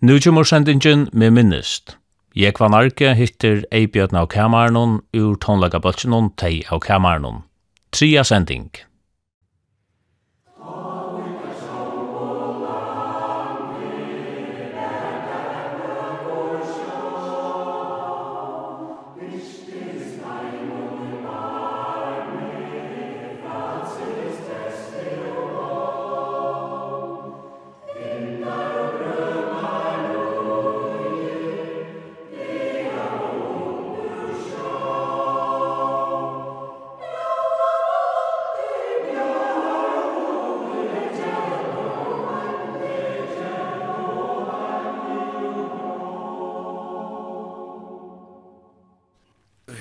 Nu 0.00 0.20
kommer 0.20 0.44
sendingen 0.44 1.08
med 1.12 1.30
minnest. 1.32 1.96
Jeg 2.36 2.52
var 2.60 2.68
narke 2.68 3.14
hittir 3.16 3.62
Eibjørn 3.72 4.18
av 4.20 4.26
kameran 4.28 4.98
ur 5.16 5.38
tonlaga 5.40 5.80
bøtjen 5.80 6.28
tei 6.36 6.66
av 6.68 6.82
kameran. 6.84 7.46
Tria 7.96 8.20
sending. 8.20 8.68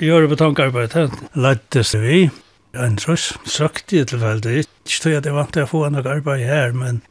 gjør 0.06 0.30
betongarbeid, 0.32 0.96
lettes 1.36 1.96
vi. 2.00 2.30
En 2.76 2.98
trus, 3.00 3.34
søkte 3.48 4.02
i 4.02 4.06
tilfeldig. 4.08 4.64
Ikke 4.86 5.02
tog 5.04 5.14
jeg 5.14 5.26
det 5.26 5.36
vant 5.36 5.54
til 5.56 5.66
å 5.66 5.70
få 5.72 5.86
noe 5.90 6.06
arbeid 6.06 6.44
her, 6.46 6.74
men 6.76 7.02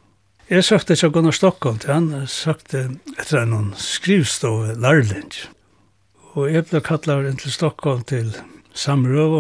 jeg 0.51 0.66
søkte 0.66 0.93
ikke 0.93 1.09
å 1.09 1.12
gå 1.15 1.23
til 1.25 1.37
Stockholm 1.38 1.79
til 1.80 1.93
han. 1.95 2.11
Jeg 2.12 2.29
søkte 2.29 2.83
etter 3.16 3.41
en 3.41 3.71
skrivstov 3.80 4.75
lærling. 4.77 5.30
Og 6.35 6.51
jeg 6.52 6.66
ble 6.69 6.83
kattlet 6.85 7.30
inn 7.30 7.41
til 7.41 7.55
Stockholm 7.55 8.02
til 8.10 8.35
Samrøv 8.77 9.38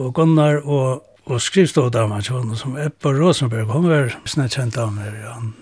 og 0.00 0.12
Gunnar 0.16 0.58
og, 0.64 1.04
og 1.30 1.42
skrivstovdamen 1.44 2.24
som 2.24 2.78
Ebba 2.80 3.12
Rosenberg, 3.14 3.70
hun 3.70 3.90
var 3.92 4.16
snett 4.24 4.56
kjent 4.58 4.78
av 4.80 4.90
meg. 4.96 5.20
Han. 5.28 5.52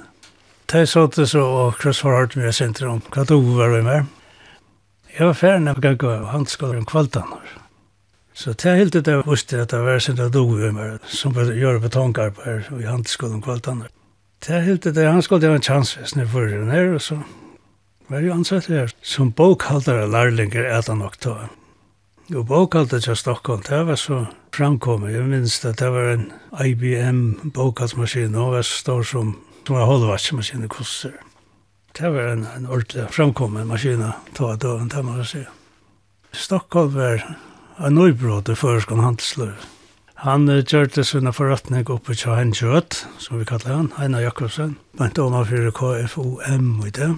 Det 0.73 0.87
så 0.89 1.07
det 1.13 1.29
så, 1.35 1.43
og 1.45 1.77
Krøsvar 1.81 2.23
Hartmyr 2.23 2.53
senter 2.53 2.89
sentrum, 2.89 3.03
hva 3.13 3.25
du 3.29 3.37
var 3.59 3.75
vi 3.77 3.83
med. 3.85 4.09
Jeg 5.19 5.27
var 5.27 5.35
ferdig 5.35 5.73
av 5.73 5.81
gang 5.83 6.03
av 6.07 6.27
handskolen 6.31 6.85
kvaltan. 6.87 7.33
Så 8.39 8.53
til 8.55 8.77
helt 8.79 8.95
ut 8.95 9.09
jeg 9.11 9.25
visste 9.27 9.59
at 9.59 9.73
det 9.73 9.81
var 9.83 9.99
sin 9.99 10.21
av 10.23 10.31
dovimer 10.31 11.01
som 11.11 11.35
gjør 11.35 11.81
betongarbeid 11.83 12.69
i 12.79 12.87
handskolen 12.87 13.43
kvaltanar. 13.43 13.91
Til 14.47 14.63
helt 14.63 14.87
ut 14.87 14.95
jeg 14.95 15.11
handskolen 15.11 15.51
var 15.51 15.59
en 15.59 15.67
chansvis 15.67 16.15
når 16.15 16.31
for 16.31 16.47
den 16.47 16.71
her, 16.71 16.93
og 16.95 17.03
så 17.03 17.19
var 18.07 18.23
jeg 18.23 18.37
ansett 18.37 18.71
her 18.71 18.95
som 19.03 19.33
bokhaldare 19.35 20.07
lærlinger 20.07 20.71
etan 20.79 21.03
oktober. 21.03 21.51
Og 22.31 22.47
bokhaldare 22.47 23.03
til 23.03 23.19
Stockholm, 23.19 23.67
det 23.67 23.87
var 23.91 23.99
så 23.99 24.21
framkommet. 24.55 25.17
Jeg 25.17 25.27
minns 25.27 25.65
at 25.65 25.83
det 25.83 25.91
var 25.91 26.13
en 26.15 26.29
IBM 26.63 27.51
bokhaldsmaskin, 27.59 28.39
og 28.39 28.55
var 28.55 28.63
stor 28.63 29.03
som, 29.03 29.35
som 29.67 29.81
var 29.81 29.91
holdvatsmaskin 29.91 30.63
i 30.63 30.71
kurser. 30.71 31.19
Det 31.97 32.11
var 32.15 32.33
en, 32.35 32.45
en 32.57 32.67
ordentlig 32.67 33.09
framkommen 33.15 33.69
maskina, 33.69 34.13
ta 34.37 34.53
et 34.55 34.63
døren, 34.63 34.91
det 34.93 35.03
må 35.05 35.17
jeg 35.23 35.31
si. 35.33 35.45
Stockholm 36.33 36.95
var 36.95 37.25
en 37.79 37.95
nøybråd 37.97 38.53
i 38.53 38.57
føreskånd 38.59 39.03
handelsløy. 39.03 39.55
Han 40.25 40.49
uh, 40.51 40.59
gjør 40.67 40.89
det 40.91 41.05
sånne 41.07 41.31
forretning 41.31 41.87
oppe 41.95 42.17
til 42.19 42.35
Hein 42.35 42.51
Kjøt, 42.57 43.05
som 43.23 43.39
vi 43.39 43.47
kallar 43.47 43.77
han, 43.77 43.93
Heina 44.01 44.19
Jakobsen. 44.25 44.75
Men 44.99 45.15
da 45.15 45.29
man 45.31 45.47
fyrir 45.47 45.71
KFOM 45.79 46.81
og 46.83 46.91
det. 46.99 47.13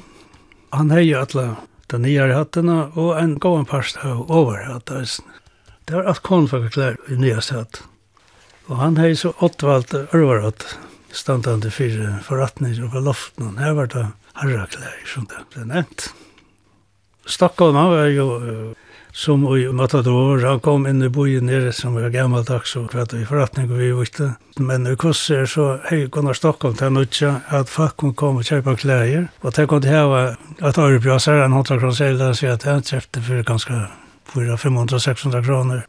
Han 0.77 0.93
heier 0.93 1.25
alle 1.25 1.47
de 1.91 1.99
nyere 1.99 2.37
hattene, 2.37 2.91
og 2.95 3.17
en 3.17 3.39
gåen 3.41 3.65
parst 3.69 3.99
av 4.05 4.29
overhattene. 4.29 5.09
Det 5.89 5.97
var 5.97 6.13
alt 6.13 6.23
konfakke 6.23 6.69
klær 6.77 7.01
i 7.11 7.17
nye 7.19 7.41
hatt. 7.41 7.81
Og 8.69 8.77
han 8.79 9.01
heier 9.01 9.17
så 9.19 9.33
åttvalgte 9.43 10.05
ørvarat, 10.15 10.69
standande 11.11 11.73
fyrir 11.75 12.21
forretning 12.23 12.77
over 12.85 13.03
loften. 13.03 13.57
Her 13.59 13.75
var 13.81 13.89
det 13.91 14.05
herraklær, 14.39 15.01
som 15.07 15.27
det 15.31 15.43
ble 15.55 15.67
nevnt. 15.71 16.11
Stockholm, 17.27 17.77
han 17.77 17.91
var 17.91 18.09
jo 18.15 18.29
som 19.13 19.57
i 19.57 19.73
Matador, 19.73 20.39
han 20.47 20.61
kom 20.61 20.87
inn 20.87 21.03
i 21.03 21.09
bojen 21.11 21.49
nere 21.51 21.73
som 21.75 21.97
var 21.99 22.13
gammaldags 22.15 22.77
og 22.79 22.91
kvart 22.93 23.15
i 23.19 23.25
forretning 23.27 23.71
og 23.71 23.81
vi 23.81 23.91
visste. 23.95 24.31
Men 24.59 24.87
i 24.87 24.95
kurser 24.99 25.49
så 25.51 25.67
hei 25.89 26.05
Gunnar 26.13 26.39
Stockholm 26.39 26.77
til 26.79 26.93
nødja 26.95 27.33
at 27.51 27.69
folk 27.69 27.97
kunne 27.99 28.15
komme 28.15 28.45
og 28.45 28.47
kjøpe 28.47 28.77
klær, 28.79 29.27
og 29.43 29.57
det 29.57 29.67
kunne 29.69 29.91
heva 29.91 30.21
at 30.61 30.79
Ørebjøsar, 30.79 31.45
en 31.45 31.57
håndtak 31.59 31.81
kroner 31.81 31.97
Seila, 31.99 32.33
så 32.35 32.53
at 32.55 32.69
han 32.69 32.87
kjøpte 32.87 33.23
for 33.27 33.43
ganske 33.51 33.81
400-500-600 34.35 35.43
kroner. 35.45 35.83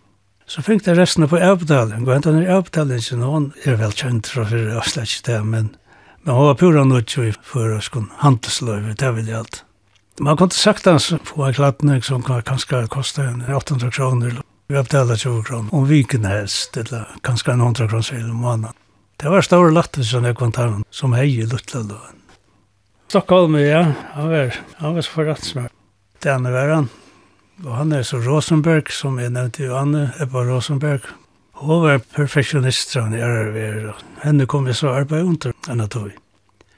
Så 0.49 0.63
fikk 0.65 0.83
det 0.85 0.97
resten 0.97 1.27
på 1.29 1.39
avbetaling, 1.39 2.07
og 2.07 2.15
hentan 2.15 2.41
er 2.41 2.55
avbetalingen, 2.57 3.21
og 3.23 3.33
han 3.33 3.51
er 3.65 3.77
vel 3.79 3.93
kjent 3.95 4.27
fra 4.33 4.47
fyrir 4.49 4.73
avslags 4.81 5.21
det, 5.27 5.37
men 5.45 5.75
Men 6.23 6.35
han 6.35 6.45
var 6.45 6.55
pura 6.59 6.83
nødt 6.85 7.17
i 7.17 7.31
føreskon 7.43 8.11
handelsløyve, 8.21 8.93
det 8.93 9.15
vil 9.15 9.27
jeg 9.31 9.37
alt. 9.39 9.63
Man 10.21 10.37
kunne 10.37 10.53
sagt 10.53 10.85
hans 10.85 11.09
på 11.25 11.45
en 11.45 11.53
klatning 11.53 12.03
som 12.05 12.21
kanskje 12.23 12.83
kostet 12.93 13.49
800 13.49 13.91
kroner, 13.91 14.41
vi 14.69 14.77
avtaler 14.77 15.17
20 15.17 15.43
kroner, 15.43 15.73
om 15.73 15.87
viken 15.89 16.25
helst, 16.29 16.77
eller 16.77 17.07
kanskje 17.25 17.55
en 17.55 17.61
100 17.61 17.87
kroner 17.87 18.19
i 18.19 18.33
måneden. 18.33 18.77
Det 19.17 19.29
var 19.29 19.41
stor 19.41 19.71
latter 19.71 20.03
som 20.05 20.25
jeg 20.25 20.37
kunne 20.37 20.53
ta 20.55 20.67
som 20.89 21.13
hei 21.13 21.27
i 21.41 21.45
Lutlaloven. 21.45 22.21
Stockholm, 23.09 23.57
ja, 23.59 23.83
han 24.13 24.29
var, 24.29 24.55
han 24.77 24.95
var 24.95 25.05
så 25.05 25.15
forrettsmær. 25.17 25.71
Det 26.21 26.31
andre 26.31 26.67
han, 26.69 26.89
og 27.65 27.75
han 27.75 27.91
er 27.91 28.05
så 28.07 28.21
Rosenberg, 28.21 28.93
som 28.93 29.19
jeg 29.19 29.33
nevnte 29.33 29.65
jo 29.65 29.75
Anne, 29.77 30.11
Ebba 30.21 30.45
Rosenberg, 30.47 31.09
Hun 31.61 31.83
var 31.83 31.99
perfektionist, 32.15 32.95
hun 32.95 33.13
er 33.13 33.51
ved, 33.53 33.91
henne 34.23 34.47
kom 34.49 34.65
vi 34.65 34.73
så 34.73 34.95
arbeid 34.97 35.27
under 35.29 35.51
henne 35.67 35.85
tog. 35.87 36.09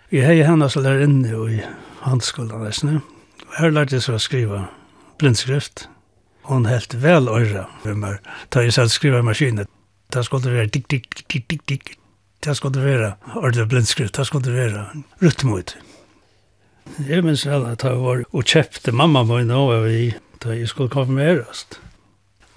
Vi 0.10 0.18
Jeg 0.20 0.26
hei 0.28 0.42
henne 0.44 0.68
som 0.70 0.84
lær 0.84 1.00
inne 1.06 1.30
i 1.48 1.62
handskolen 2.04 2.66
nesten. 2.66 3.00
Og 3.48 3.54
Her 3.58 3.72
lærte 3.72 3.96
jeg 3.96 4.04
så 4.04 4.18
å 4.18 4.20
skrive 4.20 4.66
blindskrift. 5.18 5.88
Hun 6.44 6.66
helt 6.68 6.98
vel 7.00 7.30
øyre 7.32 7.64
med 7.86 7.96
meg, 7.96 8.18
da 8.52 8.60
jeg 8.60 8.74
selv 8.76 8.92
skrive 8.92 9.22
i 9.24 9.24
maskinen. 9.24 9.72
Det 10.12 10.26
skulle 10.26 10.52
være 10.52 10.68
dik, 10.68 10.90
dik, 10.92 11.08
dik, 11.16 11.30
dik, 11.32 11.48
tikk, 11.48 11.64
tikk. 11.68 11.96
Det 12.44 12.58
skulle 12.58 12.84
være 12.84 13.14
ordentlig 13.36 13.70
blindskrift, 13.70 14.18
det 14.18 14.28
skulle 14.28 14.52
være 14.52 14.84
rytmod. 15.24 15.78
Jeg 17.08 17.24
minns 17.24 17.48
vel 17.48 17.66
at 17.72 17.88
jeg 17.88 18.04
var 18.04 18.26
og 18.34 18.44
kjøpte 18.44 18.92
mamma 18.92 19.24
min 19.24 19.52
over 19.52 19.88
i 19.88 20.12
da 20.44 20.60
jeg 20.60 20.68
skulle 20.68 20.92
konfirmeres 20.92 21.66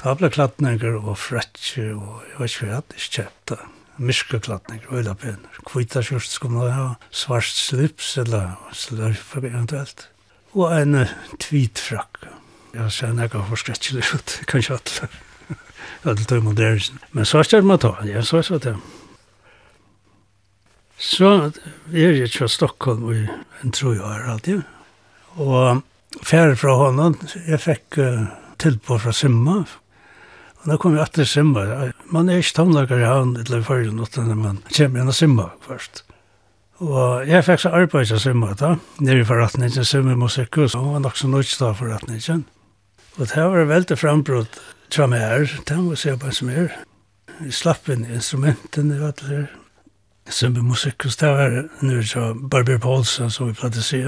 tabla 0.00 0.30
klatningar 0.32 0.98
og 1.00 1.16
frætje 1.18 1.92
og 1.94 2.22
jeg 2.28 2.38
vet 2.38 2.50
ikke 2.50 2.64
hva 2.64 2.68
jeg 2.68 2.76
hadde 2.76 3.00
ikke 3.00 3.14
kjøpt 3.18 3.52
det. 3.52 3.60
Myske 3.96 4.40
klatningar, 4.44 4.90
øyla 4.92 5.14
penner. 5.16 5.60
Kvita 5.64 6.02
kjørst 6.04 6.36
skulle 6.36 6.58
man 6.58 6.74
ha 6.74 6.88
svart 7.10 7.48
slips 7.48 8.16
eller 8.20 8.58
slørf 8.76 9.36
eventuelt. 9.40 10.08
Og 10.52 10.72
en 10.76 11.06
tvitfrakk. 11.40 12.26
Jeg 12.76 12.92
ser 12.92 13.28
for 13.32 13.48
forskrettelig 13.54 14.04
ut, 14.14 14.40
kanskje 14.48 14.76
alle. 14.76 15.08
Alle 16.04 16.24
tog 16.28 16.44
modernismen. 16.44 17.00
Men 17.12 17.24
svart 17.24 17.54
er 17.54 17.64
man 17.64 17.80
ta, 17.80 17.94
ja, 18.04 18.22
så 18.22 18.42
var 18.50 18.58
det. 18.62 18.76
Så 20.98 21.30
er 21.92 22.14
jeg 22.16 22.30
fra 22.32 22.48
Stockholm 22.48 23.08
i 23.12 23.26
en 23.62 23.72
tro 23.72 23.92
jeg 23.92 24.04
år 24.04 24.28
alltid. 24.32 24.62
Og 25.36 25.82
færre 26.24 26.56
fra 26.56 26.76
hånden, 26.80 27.18
jeg 27.46 27.60
fikk 27.60 27.98
uh, 28.00 28.28
tilbå 28.62 28.98
fra 28.98 29.12
Simma, 29.12 29.64
Og 30.66 30.72
da 30.72 30.76
kom 30.82 30.96
jeg 30.96 31.06
etter 31.06 31.28
simma. 31.30 31.62
Man 32.10 32.26
er 32.26 32.40
ikke 32.42 32.56
tannlager 32.56 32.98
i 32.98 33.06
havn 33.06 33.36
eller 33.38 33.60
i 33.60 33.64
fargen, 33.64 34.00
utan 34.02 34.32
man 34.34 34.56
kommer 34.66 34.98
igjen 34.98 35.10
og 35.12 35.14
simma 35.14 35.44
først. 35.62 36.00
Og 36.82 37.28
jeg 37.28 37.44
fikk 37.46 37.60
så 37.62 37.70
arbeid 37.70 38.08
til 38.10 38.18
simma 38.18 38.48
da, 38.58 38.72
nere 38.98 39.22
i 39.22 39.26
forretningen, 39.28 39.86
simma 39.86 40.16
musikk, 40.18 40.58
og 40.58 40.72
han 40.74 40.88
var 40.90 41.04
nok 41.04 41.20
så 41.20 41.28
nødt 41.30 41.52
til 41.52 41.76
forretningen. 41.78 42.42
Og 43.14 43.28
det 43.30 43.44
var 43.52 43.70
veldig 43.70 43.96
frambrudd 44.00 44.58
fra 44.90 45.06
meg 45.06 45.22
her, 45.22 45.54
det 45.68 45.76
må 45.78 45.94
jeg 45.94 46.02
se 46.02 46.16
på 46.18 46.32
som 46.34 46.50
er. 46.50 46.74
Jeg 47.44 47.54
slapp 47.54 47.86
inn 47.92 48.02
instrumentene 48.10 48.98
og 48.98 49.06
alt 49.06 49.22
det 49.22 49.30
her. 49.30 49.46
Simma 50.34 50.66
det 50.66 51.30
var 51.30 51.54
nere 51.86 52.02
så 52.02 52.32
Barbier 52.34 52.82
Paulsen 52.82 53.30
som 53.30 53.52
vi 53.52 53.54
platt 53.54 53.78
å 53.78 53.86
si, 53.86 54.02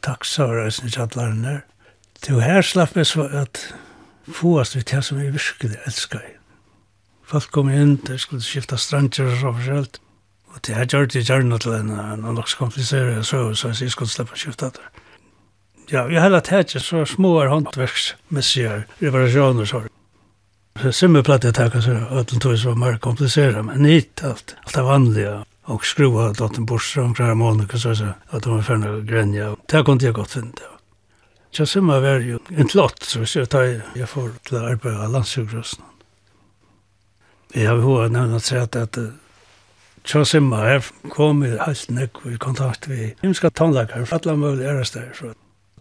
takk 0.00 0.24
sa 0.24 0.48
ikke 0.48 0.88
at 0.88 0.96
kjattlæren 0.96 1.44
der. 1.44 1.60
Til 2.24 2.40
her 2.40 2.64
slapp 2.64 2.96
jeg 2.96 3.12
så 3.12 3.28
at 3.28 3.60
fåast 4.34 4.76
vi 4.76 4.82
til 4.82 5.02
som 5.02 5.18
vi 5.20 5.30
virkelig 5.30 5.78
elsker. 5.86 6.22
Folk 7.28 7.50
kom 7.52 7.68
inn, 7.68 7.98
de 8.06 8.18
skulle 8.18 8.44
skifta 8.44 8.76
stranger 8.76 9.28
og 9.28 9.40
så 9.40 9.52
forskjellig. 9.52 10.00
Og 10.48 10.62
det 10.66 10.74
her 10.74 10.86
gjør 10.88 11.06
det 11.06 11.26
gjerne 11.28 11.58
til 11.60 11.74
en, 11.76 11.90
en 11.92 12.24
nok 12.34 12.48
så 12.48 12.56
kompliseret 12.56 13.26
så, 13.26 13.42
så 13.54 13.68
jeg 13.68 13.92
skulle 13.92 14.10
slippe 14.10 14.32
å 14.32 14.40
skifta 14.40 14.70
det. 14.72 14.86
Ja, 15.92 16.06
jeg 16.08 16.20
heller 16.20 16.40
tætje 16.44 16.80
så 16.84 17.04
små 17.08 17.38
er 17.42 17.52
håndverksmessige 17.52 18.82
reparasjoner 19.00 19.68
så. 19.68 19.82
Så 20.78 21.08
jeg 21.08 21.54
takk, 21.54 21.76
så 21.82 21.94
ødelen 22.10 22.40
tog 22.40 22.58
så 22.58 22.74
mer 22.74 22.98
kompliseret, 22.98 23.64
men 23.64 23.84
hit 23.84 24.22
alt, 24.22 24.56
alt 24.66 24.76
er 24.76 24.86
vanlige. 24.86 25.36
Og 25.68 25.84
skruva 25.84 26.32
dotten 26.32 26.66
bort, 26.66 26.96
omkring 26.96 27.28
harmonika, 27.28 27.78
så 27.78 27.94
så, 27.94 28.12
at 28.30 28.44
de 28.44 28.50
var 28.50 28.62
ferdig 28.62 28.88
å 28.88 29.00
grenja. 29.04 29.54
Det 29.68 29.84
kunne 29.84 30.04
jeg 30.04 30.14
godt 30.16 30.36
finne 30.38 30.54
det. 30.56 30.77
Så 31.50 31.66
simma 31.66 32.00
var 32.00 32.20
jo 32.20 32.38
en 32.50 32.68
klott, 32.68 33.02
så 33.04 33.24
jeg 33.24 33.48
tar 33.48 33.64
jeg 33.96 34.08
får 34.08 34.34
til 34.46 34.58
å 34.58 34.66
arbeide 34.68 35.06
av 35.06 35.14
landsugrøsene. 35.16 35.84
Jeg 37.54 37.64
har 37.70 37.80
hva 37.80 38.08
nevnt 38.12 38.44
sett 38.44 38.76
at 38.76 38.98
så 40.08 40.24
simma 40.24 40.60
her 40.64 40.84
kom 41.12 41.42
i 41.44 41.50
helt 41.56 41.90
nek 41.92 42.20
i 42.28 42.36
kontakt 42.40 42.88
med 42.88 43.16
himska 43.24 43.50
tannlager, 43.50 44.04
for 44.04 44.20
alle 44.20 44.36
mulige 44.36 44.68
æres 44.68 44.92
så 44.92 45.34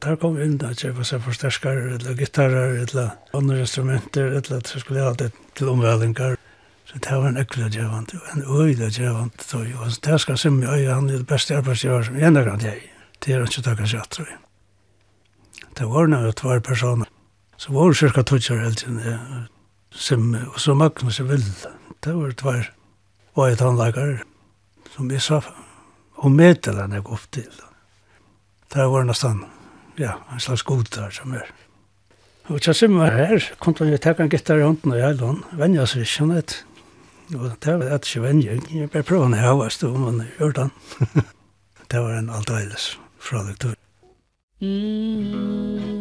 Der 0.04 0.16
kom 0.16 0.38
inn 0.38 0.60
at 0.62 0.84
jeg 0.84 0.94
var 0.94 1.04
seg 1.10 1.24
forsterskere, 1.26 1.96
eller 1.96 2.14
gitarrer, 2.14 2.76
eller 2.84 3.16
andre 3.34 3.60
instrumenter, 3.60 4.28
eller 4.28 4.58
at 4.58 4.74
jeg 4.74 4.82
skulle 4.82 5.02
ha 5.02 5.14
det 5.14 5.32
til 5.56 5.70
omvælinger. 5.70 6.36
Så 6.86 7.00
det 7.02 7.12
var 7.18 7.28
en 7.28 7.38
ekkelig 7.38 7.72
djevant, 7.74 8.14
en 8.14 8.44
øyde 8.46 8.92
djevant. 8.92 9.42
Så 9.42 9.66
det 10.06 10.22
skal 10.22 10.38
simma, 10.38 10.76
jeg 10.76 10.86
er 10.86 10.94
han 10.94 11.10
er 11.10 11.18
det 11.18 11.28
beste 11.28 11.58
arbeidsgjøret 11.58 12.06
som 12.06 12.16
jeg 12.16 12.28
ender 12.28 12.44
kan 12.44 12.62
jeg. 12.62 12.84
Det 13.26 13.34
er 13.34 13.42
ikke 13.42 13.62
takk 13.62 13.80
at 13.80 13.94
jeg 13.94 14.06
tror 14.12 14.30
jeg. 14.30 14.47
Det 15.78 15.86
var 15.86 16.08
några 16.08 16.32
två 16.32 16.60
personer. 16.60 17.08
Så 17.58 17.74
var 17.74 17.90
det 17.90 17.96
cirka 17.96 18.24
tutsar 18.24 18.58
helt 18.58 18.86
Som, 19.92 20.38
og 20.54 20.60
så 20.60 20.76
Magnus 20.76 21.20
vil. 21.20 21.44
Det 22.00 22.14
var 22.14 22.32
två 22.32 22.54
var 23.38 23.50
ett 23.50 23.60
handläggare 23.60 24.20
som 24.96 25.08
vi 25.08 25.20
sa 25.20 25.44
och 26.16 26.32
meddelade 26.32 26.88
när 26.88 26.96
jag 26.96 27.12
upp 27.12 27.32
till. 27.32 27.52
Det 28.74 28.88
var 28.88 29.04
nästan 29.04 29.46
ja, 29.96 30.20
en 30.34 30.40
slags 30.40 30.62
god 30.62 30.90
där 30.96 31.10
som 31.10 31.34
är. 31.34 31.52
Og 32.48 32.64
så 32.64 32.74
som 32.74 32.98
var 32.98 33.12
her, 33.12 33.44
kom 33.60 33.74
til 33.74 33.92
å 33.92 33.98
teka 34.00 34.24
en 34.24 34.30
gitar 34.32 34.58
i 34.58 34.64
hånden 34.64 34.94
og 34.96 35.00
jeg 35.00 35.18
lån, 35.20 35.42
venja 35.60 35.84
seg 35.86 36.06
ikke 36.06 36.22
han 36.24 36.38
et. 36.38 36.54
Og 37.36 37.50
det 37.60 37.74
var 37.74 37.92
et 37.92 38.08
ikke 38.08 38.22
venja, 38.24 38.56
jeg 38.72 38.92
bare 38.94 39.04
prøvde 39.04 39.36
han 39.36 39.68
i 39.68 39.70
stum 39.70 40.04
och 40.04 40.14
men 40.14 40.28
gjør 40.40 40.52
det 40.52 40.62
han. 40.64 40.72
det 41.92 42.00
var 42.00 42.14
en 42.14 42.30
aldreiles 42.30 42.98
fra 43.20 43.44
det 43.44 43.77
Mm. 44.60 45.97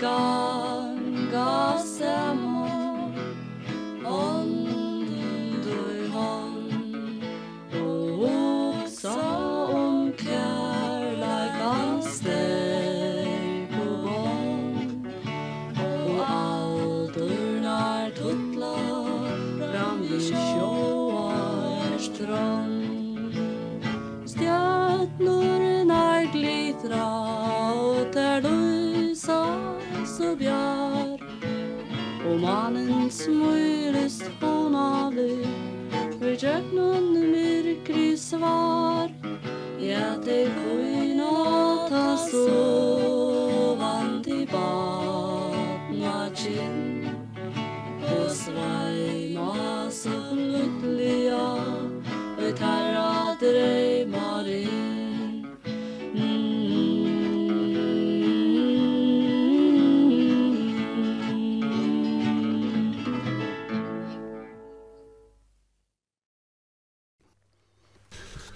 God. 0.00 0.29
myrist 33.40 34.22
hon 34.40 34.74
av 34.76 35.14
vi 35.16 35.30
Vi 36.20 36.36
gjøknon 36.36 37.09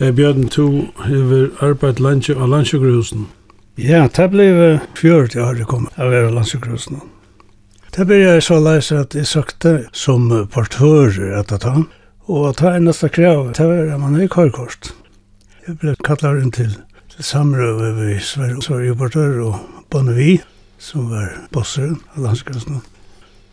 Eh, 0.04 0.12
Bjørn, 0.12 0.49
du 0.52 0.88
har 1.00 1.64
arbeidt 1.64 2.00
landkjø 2.02 2.34
av 2.37 2.50
landsjøkkerhusen. 2.52 3.23
Ja, 3.80 4.02
det 4.12 4.26
ble 4.34 4.46
fjørt 4.99 5.32
jeg 5.37 5.44
har 5.46 5.61
kommet 5.70 5.96
av 5.96 6.12
å 6.12 6.32
landsjøkkerhusen. 6.34 6.99
Det 7.94 8.04
ble 8.11 8.18
jeg 8.18 8.42
så 8.44 8.58
leis 8.61 8.90
at 8.92 9.14
jeg 9.16 9.30
søkte 9.30 9.73
som 9.96 10.26
portfører 10.52 11.38
etter 11.38 11.62
ta, 11.62 11.73
og 12.28 12.49
at 12.50 12.61
det 12.61 12.82
neste 12.84 13.08
krav, 13.08 13.54
det 13.56 13.68
var 13.70 13.94
at 13.94 14.02
man 14.02 14.18
er 14.18 14.28
har 14.28 14.52
kort. 14.52 14.90
Jeg 15.64 15.78
ble 15.80 15.94
kallet 16.04 16.42
inn 16.42 16.52
til, 16.52 16.75
til 17.14 17.25
samrøve 17.25 17.94
ved 17.96 18.20
Sverige, 18.20 18.61
så 18.66 18.76
var 18.76 18.99
portfører 19.00 19.40
og 19.46 19.87
Bonnevi, 19.94 20.34
som 20.76 21.08
var 21.14 21.32
bosseren 21.54 21.96
av 22.12 22.26
landsjøkkerhusen. 22.26 22.82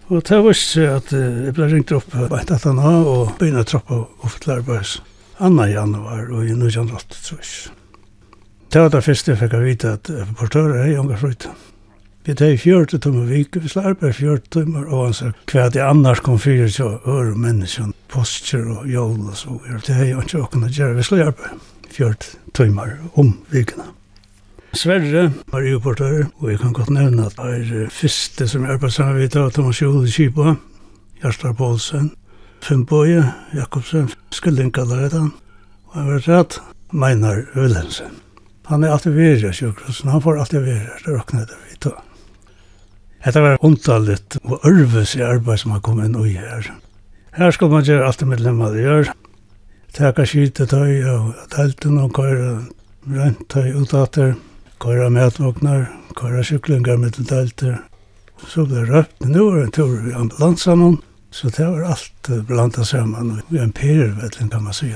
Og 0.09 0.27
det 0.27 0.41
var 0.43 0.59
ikke 0.59 0.91
at 0.97 1.15
jeg 1.15 1.55
ble 1.55 1.71
ringt 1.71 1.95
opp 1.95 2.11
på 2.11 2.41
etter 2.41 2.59
ta, 2.59 2.75
og 2.75 3.37
begynte 3.39 3.63
å 3.63 3.71
troppe 3.71 4.01
og 4.01 4.27
fortelle 4.27 4.59
arbeids 4.59 4.97
anna 5.41 5.67
januar 5.69 6.29
og 6.29 6.45
i 6.45 6.53
1983. 6.53 7.71
Det 8.71 8.81
var 8.81 8.93
det 8.93 9.03
første 9.03 9.33
jeg 9.33 9.41
fikk 9.41 9.57
vite 9.59 9.95
at 9.97 10.09
portører 10.39 10.85
er 10.85 10.99
unga 11.01 11.17
frukt. 11.19 11.49
Vi 12.25 12.35
tar 12.37 12.53
i 12.53 12.57
fjørte 12.61 12.99
timer 13.01 13.25
vik, 13.25 13.57
vi 13.57 13.69
slår 13.69 13.95
arbeid 13.95 14.13
fjørte 14.13 14.51
timer, 14.53 14.85
og 14.85 15.07
han 15.07 15.15
sa 15.17 15.31
hva 15.49 15.65
det 15.73 15.81
annars 15.81 16.21
kom 16.21 16.37
fyrir 16.39 16.69
så 16.69 16.91
øre 17.09 17.33
menneskene, 17.33 17.95
postjer 18.13 18.67
og 18.69 18.85
jól 18.85 19.17
og 19.25 19.39
så, 19.39 19.57
det 19.87 19.95
er 19.95 20.11
jo 20.11 20.21
ikke 20.21 20.43
åkne 20.43 20.69
gjøre, 20.69 20.99
vi 20.99 21.07
slår 21.07 21.31
arbeid 21.31 21.65
fjørte 21.91 22.37
timer 22.53 22.93
om 23.17 23.33
vikene. 23.49 23.89
Sverre 24.77 25.31
var 25.51 25.65
jo 25.65 25.81
portører, 25.83 26.29
og 26.39 26.51
jeg 26.51 26.61
kan 26.61 26.77
godt 26.77 26.93
nevne 26.93 27.25
at 27.25 27.35
det 27.41 27.81
er 27.81 27.89
første 27.91 28.47
som 28.47 28.63
jeg 28.63 28.77
arbeid 28.77 28.93
sammen 28.95 29.17
med, 29.17 29.33
det 29.33 29.53
Thomas 29.57 29.81
Jolde 29.81 30.11
Kipa, 30.11 30.55
Gjerstar 31.23 31.57
Poulsen, 31.57 32.13
Finnboje 32.61 33.23
Jakobsen, 33.53 34.09
skyldinkallar 34.29 35.01
heter 35.05 35.23
han. 35.25 35.31
Og 35.89 35.95
han 35.95 36.11
var 36.11 36.27
rett 36.27 36.59
Meinar 36.91 37.45
Wilhelmsen. 37.55 38.19
Han 38.69 38.83
er 38.83 38.93
alltid 38.93 39.15
virre 39.17 39.49
i 39.49 39.55
sjukhusen, 39.55 40.09
han 40.09 40.21
får 40.21 40.39
alltid 40.39 40.63
virre, 40.63 40.99
det 41.05 41.15
råkner 41.15 41.47
det 41.49 41.57
vi 41.65 41.77
tar. 41.83 41.97
Hetta 43.21 43.41
var 43.41 43.59
ontalligt 43.65 44.37
og 44.43 44.63
ørvis 44.65 45.15
i 45.17 45.25
arbeid 45.25 45.61
som 45.61 45.75
har 45.75 45.83
kommet 45.85 46.09
inn 46.09 46.15
og 46.17 46.29
her. 46.29 46.71
Her 47.35 47.51
skal 47.51 47.69
man 47.73 47.85
gjøre 47.85 48.07
alt 48.07 48.21
det 48.21 48.29
medlemmer 48.29 48.73
det 48.73 48.85
gjør. 48.85 49.11
Teka 49.91 50.25
skite 50.25 50.65
tøy 50.71 51.03
og 51.11 51.33
telten 51.51 51.99
og 52.01 52.13
køyre 52.15 52.63
rent 53.11 53.43
tøy 53.51 53.73
utater, 53.75 54.33
køyre 54.81 55.09
medvåknar, 55.13 55.85
køyre 56.17 56.43
syklingar 56.47 56.97
med 56.97 57.19
telter. 57.19 57.81
Så 58.47 58.65
ble 58.65 58.81
det 58.81 58.89
røpt, 58.89 59.25
nu 59.25 59.51
det 59.55 59.67
en 59.67 59.71
tur 59.75 59.97
i 60.09 60.15
ambulansen 60.17 61.01
Så 61.31 61.49
det 61.49 61.65
var 61.65 61.81
allt 61.81 62.27
blandat 62.27 62.87
samman 62.87 63.41
och 63.49 63.55
en 63.55 63.71
pervertligen 63.71 64.49
kan 64.49 64.63
man 64.63 64.73
si. 64.73 64.95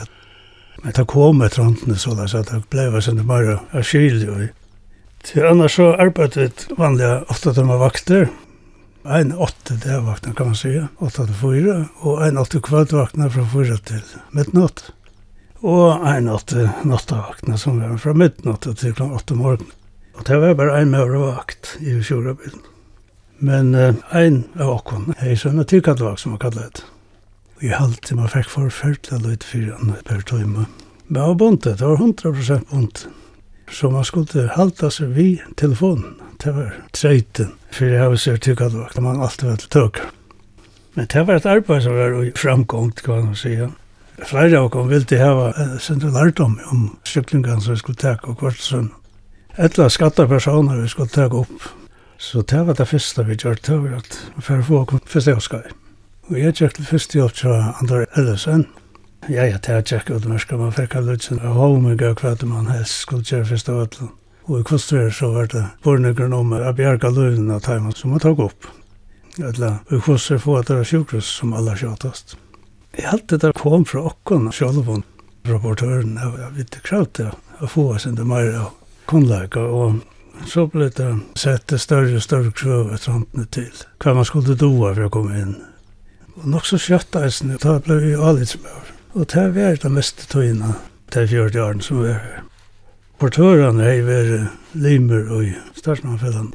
Men 0.84 0.92
det 0.96 1.06
kom 1.06 1.42
et 1.42 1.58
röntgen 1.58 1.96
så 1.96 2.13
där 2.13 2.27
så 2.27 2.38
att 2.38 2.48
det 2.48 2.70
blev 2.70 3.01
så 3.01 3.12
det 3.12 3.24
bara 3.24 3.60
är 3.72 3.84
skyldig. 3.84 4.50
Til 5.25 5.46
annars 5.46 5.75
så 5.75 5.94
arbeidet 5.94 6.68
vi 6.70 6.75
vanliga 6.77 7.24
åtte 7.24 7.54
timmar 7.54 7.77
vakter. 7.77 8.27
En 9.06 9.32
åtta 9.34 9.74
dagvakter 9.74 10.34
kan 10.34 10.46
man 10.46 10.56
si, 10.56 10.82
åtta 10.98 11.25
till 11.25 11.36
fyra. 11.36 11.86
Och 12.00 12.27
en 12.27 12.38
åtte 12.38 12.60
kvällvakter 12.60 13.30
från 13.30 13.50
fyra 13.50 13.77
till 13.77 14.01
midnatt. 14.32 14.92
Och 15.60 16.08
en 16.08 16.30
åtte 16.30 16.70
nattavakter 16.84 17.58
som 17.58 17.82
var 17.82 17.98
fra 17.98 18.13
midnatt 18.13 18.62
till 18.62 18.94
klockan 18.94 19.15
åtta 19.15 19.36
morgen. 19.36 19.65
Och 20.15 20.24
det 20.25 20.38
var 20.38 20.54
bara 20.54 20.80
en 20.80 20.89
möra 20.89 21.20
vakt 21.20 21.77
i 21.80 22.04
Tjorabilden. 22.04 22.60
Men 23.38 23.75
uh, 23.75 23.94
ein 24.15 24.46
av 24.56 24.77
okkon 24.77 25.12
er 25.20 25.36
sånn 25.39 25.60
at 25.60 25.72
tilkallag 25.74 26.20
som 26.20 26.36
man 26.36 26.42
kallar 26.44 26.72
det. 26.72 26.86
Vi 27.60 27.72
halte 27.72 28.15
man 28.15 28.32
fikk 28.32 28.48
forferdelig 28.51 29.22
løyt 29.24 29.46
fyrir 29.48 29.75
han 29.75 29.96
per 30.08 30.24
tøyma. 30.27 30.65
Men 31.08 31.22
av 31.22 31.38
bondet, 31.39 31.80
det 31.80 31.88
var 31.88 32.00
100% 32.00 32.70
bondet. 32.72 33.06
Så 33.72 33.89
man 33.89 34.06
skulle 34.06 34.48
halta 34.54 34.92
seg 34.94 35.15
vi 35.18 35.30
telefonen. 35.58 36.20
Det 36.44 36.54
var 36.54 36.75
treiten 36.94 37.56
fyrir 37.74 37.98
jeg 37.98 38.20
ser 38.22 38.44
tilkallag. 38.44 38.92
Det 38.94 39.04
man 39.04 39.24
alltid 39.24 39.50
var 39.50 39.62
til 39.62 39.74
tøk. 39.74 40.01
Men 40.96 41.08
det 41.12 41.27
var 41.27 41.39
et 41.42 41.48
arbeid 41.50 41.84
som 41.84 41.96
var 41.98 42.20
framgångt, 42.39 43.01
kan 43.04 43.25
man 43.25 43.39
si. 43.39 43.58
Flere 44.24 44.60
av 44.60 44.70
okkon 44.70 44.92
ville 44.92 45.20
hava 45.20 45.50
uh, 45.58 46.06
lærdom 46.13 46.60
om 46.72 46.86
syklingan 47.04 47.60
som 47.62 47.75
vi 47.75 47.82
skulle 47.82 48.00
teka 48.00 48.32
og 48.32 48.39
kvart 48.39 48.62
sånn. 48.63 48.94
Etla 49.60 49.89
skatta 49.92 50.27
personer 50.27 50.80
vi 50.84 50.92
skulle 50.92 51.12
teka 51.12 51.44
opp 51.44 51.85
Så 52.18 52.42
det 52.42 52.64
var 52.68 52.78
det 52.78 52.88
første 52.88 53.26
vi 53.28 53.36
gjør 53.36 53.60
til, 53.62 53.82
var 53.84 54.00
at 54.00 54.18
for 54.40 54.62
å 54.62 54.66
få 54.68 55.00
første 55.06 55.36
avskar. 55.36 55.72
Og 56.30 56.40
jeg 56.40 56.56
gjør 56.58 56.76
til 56.76 56.88
første 56.90 57.18
jobb 57.20 57.34
til 57.38 57.52
Andar 57.54 58.06
Ellesen. 58.18 58.68
Jeg 59.30 59.52
er 59.52 59.60
til 59.62 59.80
å 59.80 59.84
tjekke 59.86 60.16
ut 60.16 60.28
norska, 60.30 60.58
man 60.58 60.74
fikk 60.74 60.96
alle 60.96 61.18
utsen 61.18 61.42
av 61.42 61.58
homen 61.58 61.98
gav 61.98 62.16
hva 62.22 62.36
man 62.46 62.70
helst 62.70 63.04
skulle 63.04 63.26
gjøre 63.26 63.50
første 63.52 63.74
av 63.74 63.84
alle. 63.84 64.10
Og 64.46 64.60
i 64.60 64.66
kostver 64.70 65.10
så 65.10 65.32
var 65.34 65.50
det 65.50 65.64
bornegren 65.84 66.34
om 66.38 66.54
å 66.54 66.74
bjerga 66.78 67.10
løven 67.10 67.50
av 67.52 67.64
teimen 67.66 67.94
som 67.98 68.14
man 68.14 68.22
tok 68.22 68.44
opp. 68.46 68.68
Eller 69.42 69.80
i 69.90 70.00
kostver 70.06 70.42
få 70.42 70.60
at 70.60 70.70
det 70.70 70.80
var 70.80 70.90
sjukhus 70.90 71.30
som 71.42 71.56
alle 71.58 71.74
kjøttast. 71.78 72.38
Jeg 72.96 73.10
held 73.10 73.26
det 73.30 73.42
der 73.42 73.58
kom 73.58 73.84
fra 73.90 74.06
okkon 74.12 74.52
sjålvån, 74.54 75.04
rapportøren, 75.50 76.16
jeg 76.22 76.52
vet 76.56 76.70
ikke 76.70 76.90
kravt 76.90 77.18
det, 77.20 77.32
å 77.60 77.70
få 77.70 77.90
oss 77.96 78.06
enda 78.08 78.24
mer 78.26 78.54
av 78.62 78.70
kunnleika 79.10 79.66
og 79.66 80.00
så 80.46 80.65
ble 80.72 80.89
det 80.94 81.12
sett 81.39 81.74
større 81.82 82.18
og 82.18 82.24
større 82.24 82.51
krøv 82.56 82.92
etter 82.96 83.15
håndene 83.15 83.46
til. 83.51 83.72
Hva 84.04 84.15
man 84.18 84.27
skulle 84.27 84.58
doa 84.60 84.94
for 84.94 85.08
å 85.08 85.13
komme 85.13 85.39
inn. 85.39 85.56
Og 86.36 86.50
nok 86.51 86.68
så 86.68 86.80
kjøtt 86.82 87.15
eisen, 87.20 87.56
da 87.62 87.77
ble 87.84 88.00
vi 88.04 88.15
alitsmør. 88.15 88.92
Og 89.15 89.30
det 89.32 89.46
var 89.56 89.80
det 89.80 89.92
meste 89.92 90.27
tøyene, 90.27 90.74
det 91.15 91.30
fjørte 91.32 91.63
årene 91.63 91.86
som 91.86 92.01
var 92.04 92.20
her. 92.20 92.44
Portørene 93.22 93.86
er 93.88 94.04
vært 94.04 94.75
limer 94.75 95.30
og 95.32 95.54
startsmannfellene. 95.80 96.51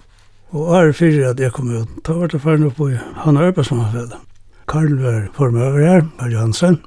Og 0.51 0.75
år 0.75 0.93
fyrir 0.99 1.31
at 1.31 1.41
jeg 1.41 1.55
kom 1.55 1.71
ut, 1.71 1.89
da 2.05 2.19
var 2.19 2.29
det 2.29 2.43
ferdig 2.43 2.69
oppe 2.69 2.91
i 2.91 2.99
han 3.25 3.39
arbeidsmannfellet. 3.39 4.19
Karl 4.71 4.97
var 5.01 5.29
formøver 5.35 5.87
her, 5.87 6.07
Marie 6.19 6.39
Hansen. 6.39 6.81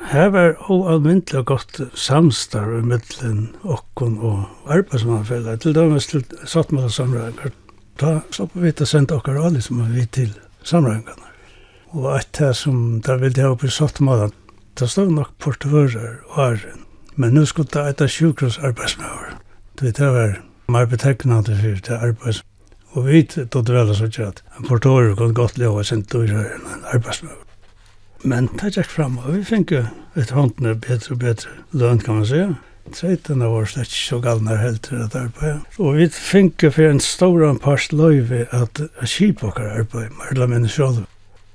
Her 0.00 0.30
var 0.32 0.54
oalmyndelig 0.72 1.44
godt 1.44 1.80
samstarv 1.94 2.78
i 2.78 2.82
middelen 2.82 3.50
okkon 3.62 4.16
og 4.18 4.44
arbeidsmannfellet, 4.66 5.60
til 5.60 5.74
dømes 5.74 6.06
til 6.06 6.24
sattmålsamrøyngar. 6.48 7.52
Da 8.00 8.20
slapp 8.32 8.54
vi 8.56 8.72
til 8.72 8.86
å 8.86 8.90
sende 8.90 9.18
okkar 9.18 9.38
alle 9.38 9.60
som 9.62 9.82
vi 9.92 10.06
til 10.08 10.32
samrøyngarna. 10.64 11.28
Og 11.92 12.06
et 12.16 12.40
her 12.40 12.54
som 12.56 13.00
da 13.04 13.18
vil 13.20 13.36
jeg 13.36 13.50
oppe 13.50 13.68
i 13.68 13.74
sattmålet, 13.74 14.32
da 14.80 14.88
stod 14.88 15.12
nok 15.12 15.34
portfører 15.38 16.22
og 16.30 16.38
æren. 16.46 16.86
Men 17.16 17.34
nu 17.36 17.44
skulle 17.46 17.68
det 17.74 17.84
etter 17.90 18.08
sjukros 18.08 18.58
arbeidsmøver. 18.58 19.36
Det 19.80 20.00
var 20.00 20.38
mer 20.68 20.88
betegnande 20.88 21.58
for 21.60 21.84
det 21.88 21.98
arbeids. 21.98 22.42
Og 22.92 23.06
vi 23.06 23.22
tog 23.22 23.66
det 23.66 23.74
vel 23.76 23.94
så 23.94 24.08
ikke 24.08 24.26
at 24.32 24.42
en 24.58 24.66
portfører 24.66 25.14
kunne 25.14 25.34
godt 25.34 25.58
leve 25.58 25.84
sin 25.84 26.02
dyrere 26.02 26.56
enn 26.56 26.66
en 26.74 26.88
arbeidsmøver. 26.94 27.39
Men 28.22 28.50
det 28.60 28.74
gikk 28.76 28.90
fram, 28.92 29.18
og 29.18 29.32
vi 29.34 29.44
fikk 29.44 29.72
jo 29.72 29.84
et 30.18 30.32
håndene 30.34 30.74
bedre 30.76 31.14
og 31.14 31.22
bedre 31.22 31.54
lønn, 31.72 32.02
kan 32.04 32.20
man 32.20 32.28
si. 32.28 32.42
Treitene 32.90 33.48
var 33.52 33.68
slett 33.70 33.92
ikke 33.92 34.06
så 34.08 34.18
galne 34.24 34.56
til 34.82 35.02
at 35.04 35.14
arbeid. 35.14 35.60
Og 35.78 35.96
vi 35.96 36.08
fikk 36.10 36.64
jo 36.64 36.72
for 36.74 36.90
en 36.90 37.00
stor 37.00 37.44
en 37.46 37.60
par 37.62 37.80
løyve 37.92 38.46
at 38.56 38.82
kjip 39.06 39.44
okker 39.46 39.70
arbeid, 39.78 40.10
Marla 40.18 40.68
selv. 40.68 41.06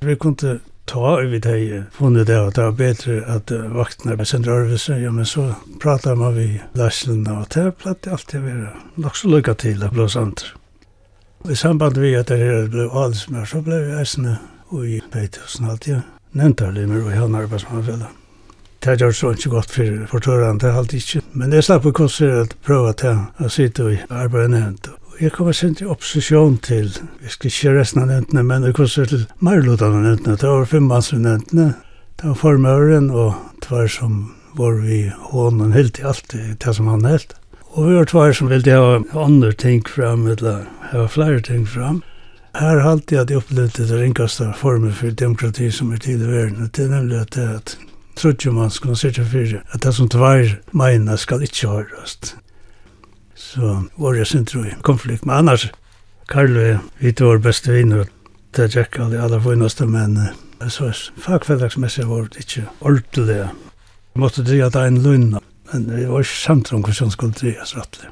Vi 0.01 0.15
kunne 0.15 0.59
ta 0.85 1.15
vi 1.21 1.39
det 1.39 1.85
funnet 1.91 2.27
det 2.27 2.37
at 2.37 2.55
det 2.55 2.63
var 2.63 2.71
bedre 2.71 3.21
at 3.35 3.51
vaktene 3.51 4.15
ble 4.15 4.25
sendt 4.25 4.47
arbeid, 4.47 4.79
ja, 5.01 5.11
men 5.11 5.25
så 5.25 5.53
pratet 5.81 6.17
man 6.17 6.35
vi 6.35 6.61
Larsen, 6.73 7.27
og 7.27 7.49
det 7.53 7.77
platt 7.81 8.07
alltid 8.07 8.45
være 8.45 8.73
nok 8.95 9.17
så 9.17 9.27
lykka 9.27 9.53
til 9.53 9.79
det 9.79 9.91
blås 9.91 10.15
andre. 10.15 10.53
I 11.49 11.55
samband 11.55 11.97
vi 11.97 12.15
at 12.15 12.29
det 12.29 12.69
ble 12.71 12.89
alls 12.89 13.27
mer, 13.29 13.45
så 13.45 13.61
ble 13.61 13.81
vi 13.85 13.97
eisende 13.99 14.39
og 14.69 14.87
i 14.87 15.01
2000 15.13 15.69
alltid, 15.69 15.93
ja 15.93 16.14
nevntarlimer 16.35 17.05
og 17.05 17.15
hevn 17.15 17.39
arbeidsmannfellet. 17.39 18.21
Det 18.85 18.99
gjør 19.01 19.15
så 19.17 19.31
ikke 19.33 19.49
godt 19.49 19.71
for 19.71 20.05
fortørene, 20.11 20.59
det 20.61 20.69
er 20.69 20.77
alt 20.77 20.93
ikke. 20.93 21.21
Men 21.33 21.53
jeg 21.53 21.65
slapp 21.65 21.87
å 21.89 21.93
konsentrere 21.95 22.43
at 22.45 22.53
prøve 22.65 22.91
til 23.01 23.23
å 23.41 23.49
sitte 23.49 23.87
i 23.89 23.97
arbeidet 24.09 24.51
nevnt. 24.53 24.89
Jeg 25.15 25.31
kommer 25.31 25.55
sent 25.55 25.79
i 25.81 25.87
opposisjon 25.87 26.57
til, 26.59 26.91
vi 27.23 27.31
skal 27.31 27.49
ikke 27.49 27.73
resten 27.79 28.03
av 28.03 28.09
nevntene, 28.11 28.43
men 28.43 28.67
jeg 28.67 28.75
konsentrere 28.77 29.23
til 29.23 29.45
Marlotan 29.47 29.95
nevntene. 30.03 30.35
Det 30.37 30.51
var 30.51 30.69
fem 30.69 30.89
manns 30.91 31.13
av 31.15 31.23
nevntene. 31.23 31.69
Det 32.19 32.29
var 32.29 32.37
formøren 32.43 33.09
og 33.09 33.33
tvær 33.65 33.89
som 33.91 34.19
var 34.55 34.77
vi 34.83 35.05
hånden 35.31 35.73
helt 35.75 35.99
i 35.99 36.05
alt 36.07 36.35
det 36.35 36.75
som 36.75 36.91
han 36.91 37.07
helt. 37.07 37.33
Og 37.75 37.89
vi 37.89 37.95
var 37.97 38.11
tvær 38.11 38.35
som 38.35 38.51
ville 38.51 38.75
ha 38.75 38.99
andre 39.25 39.51
ting 39.51 39.81
fram, 39.87 40.27
eller 40.27 40.67
ha 40.91 41.07
flere 41.11 41.41
ting 41.43 41.65
fram. 41.67 42.03
Her 42.55 42.79
har 42.79 42.91
alltid 42.91 43.17
at 43.19 43.29
jeg 43.29 43.37
opplevde 43.37 43.87
det 43.87 43.99
ringkaste 43.99 44.53
formen 44.55 44.93
for 44.95 45.11
demokrati 45.11 45.67
som 45.71 45.91
er 45.91 45.99
tid 45.99 46.21
i 46.23 46.27
verden. 46.29 46.69
Det 46.71 46.85
er 46.85 46.89
nemlig 46.93 47.17
at 47.19 47.33
det 47.35 47.43
er 47.43 47.55
at 47.55 47.77
trodde 48.15 48.51
man 48.51 48.69
skulle 48.71 48.95
sitte 48.95 49.25
for 49.25 49.57
at 49.73 49.83
det 49.83 49.95
som 49.95 50.09
tvær 50.09 50.53
meina 50.71 51.17
skal 51.19 51.43
ikke 51.43 51.67
høres. 51.67 52.35
Så 53.35 53.81
var 53.97 54.13
jeg 54.13 54.27
sin 54.27 54.45
tro 54.45 54.63
i 54.63 54.71
konflikt. 54.81 55.25
Men 55.25 55.35
annars, 55.35 55.71
Karlo, 56.29 56.77
vi 56.99 57.11
to 57.11 57.25
vår 57.25 57.37
beste 57.37 57.71
vinner. 57.71 58.05
det 58.55 58.75
er 58.75 58.85
ikke 58.85 59.03
alle 59.03 59.23
aller 59.23 59.39
fineste, 59.39 59.85
men 59.85 60.19
så 60.69 60.85
er 60.85 60.99
fagfellagsmessig 61.17 62.07
var 62.07 62.29
det 62.31 62.37
ikke 62.45 62.69
ordentlig. 62.79 63.49
Vi 64.13 64.19
måtte 64.19 64.43
dreie 64.43 64.69
det 64.69 64.87
en 64.87 65.01
lønna, 65.03 65.39
men 65.73 65.89
det 65.89 66.07
var 66.07 66.19
ikke 66.19 66.39
samt 66.39 66.73
om 66.73 66.81
hvordan 66.81 67.11
skulle 67.11 67.33
dreie 67.33 67.53
drias 67.53 67.75
rettelig. 67.77 68.09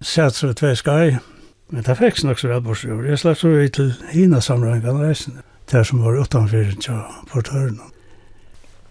Sæt 0.00 0.34
så 0.34 0.52
tve 0.52 0.76
skai, 0.76 1.16
Men 1.70 1.82
det 1.82 1.98
fikk 1.98 2.22
nok 2.24 2.38
så 2.38 2.48
rett 2.48 2.64
bort. 2.64 2.84
Jeg 2.84 3.18
slapp 3.18 3.40
så 3.40 3.50
vidt 3.50 3.74
til 3.78 3.92
hina 4.12 4.40
samlingene 4.40 4.94
reisende, 5.02 5.42
der 5.70 5.82
som 5.82 6.04
var 6.04 6.18
utenfor 6.20 6.74
tja 6.80 7.00
portørene. 7.32 7.90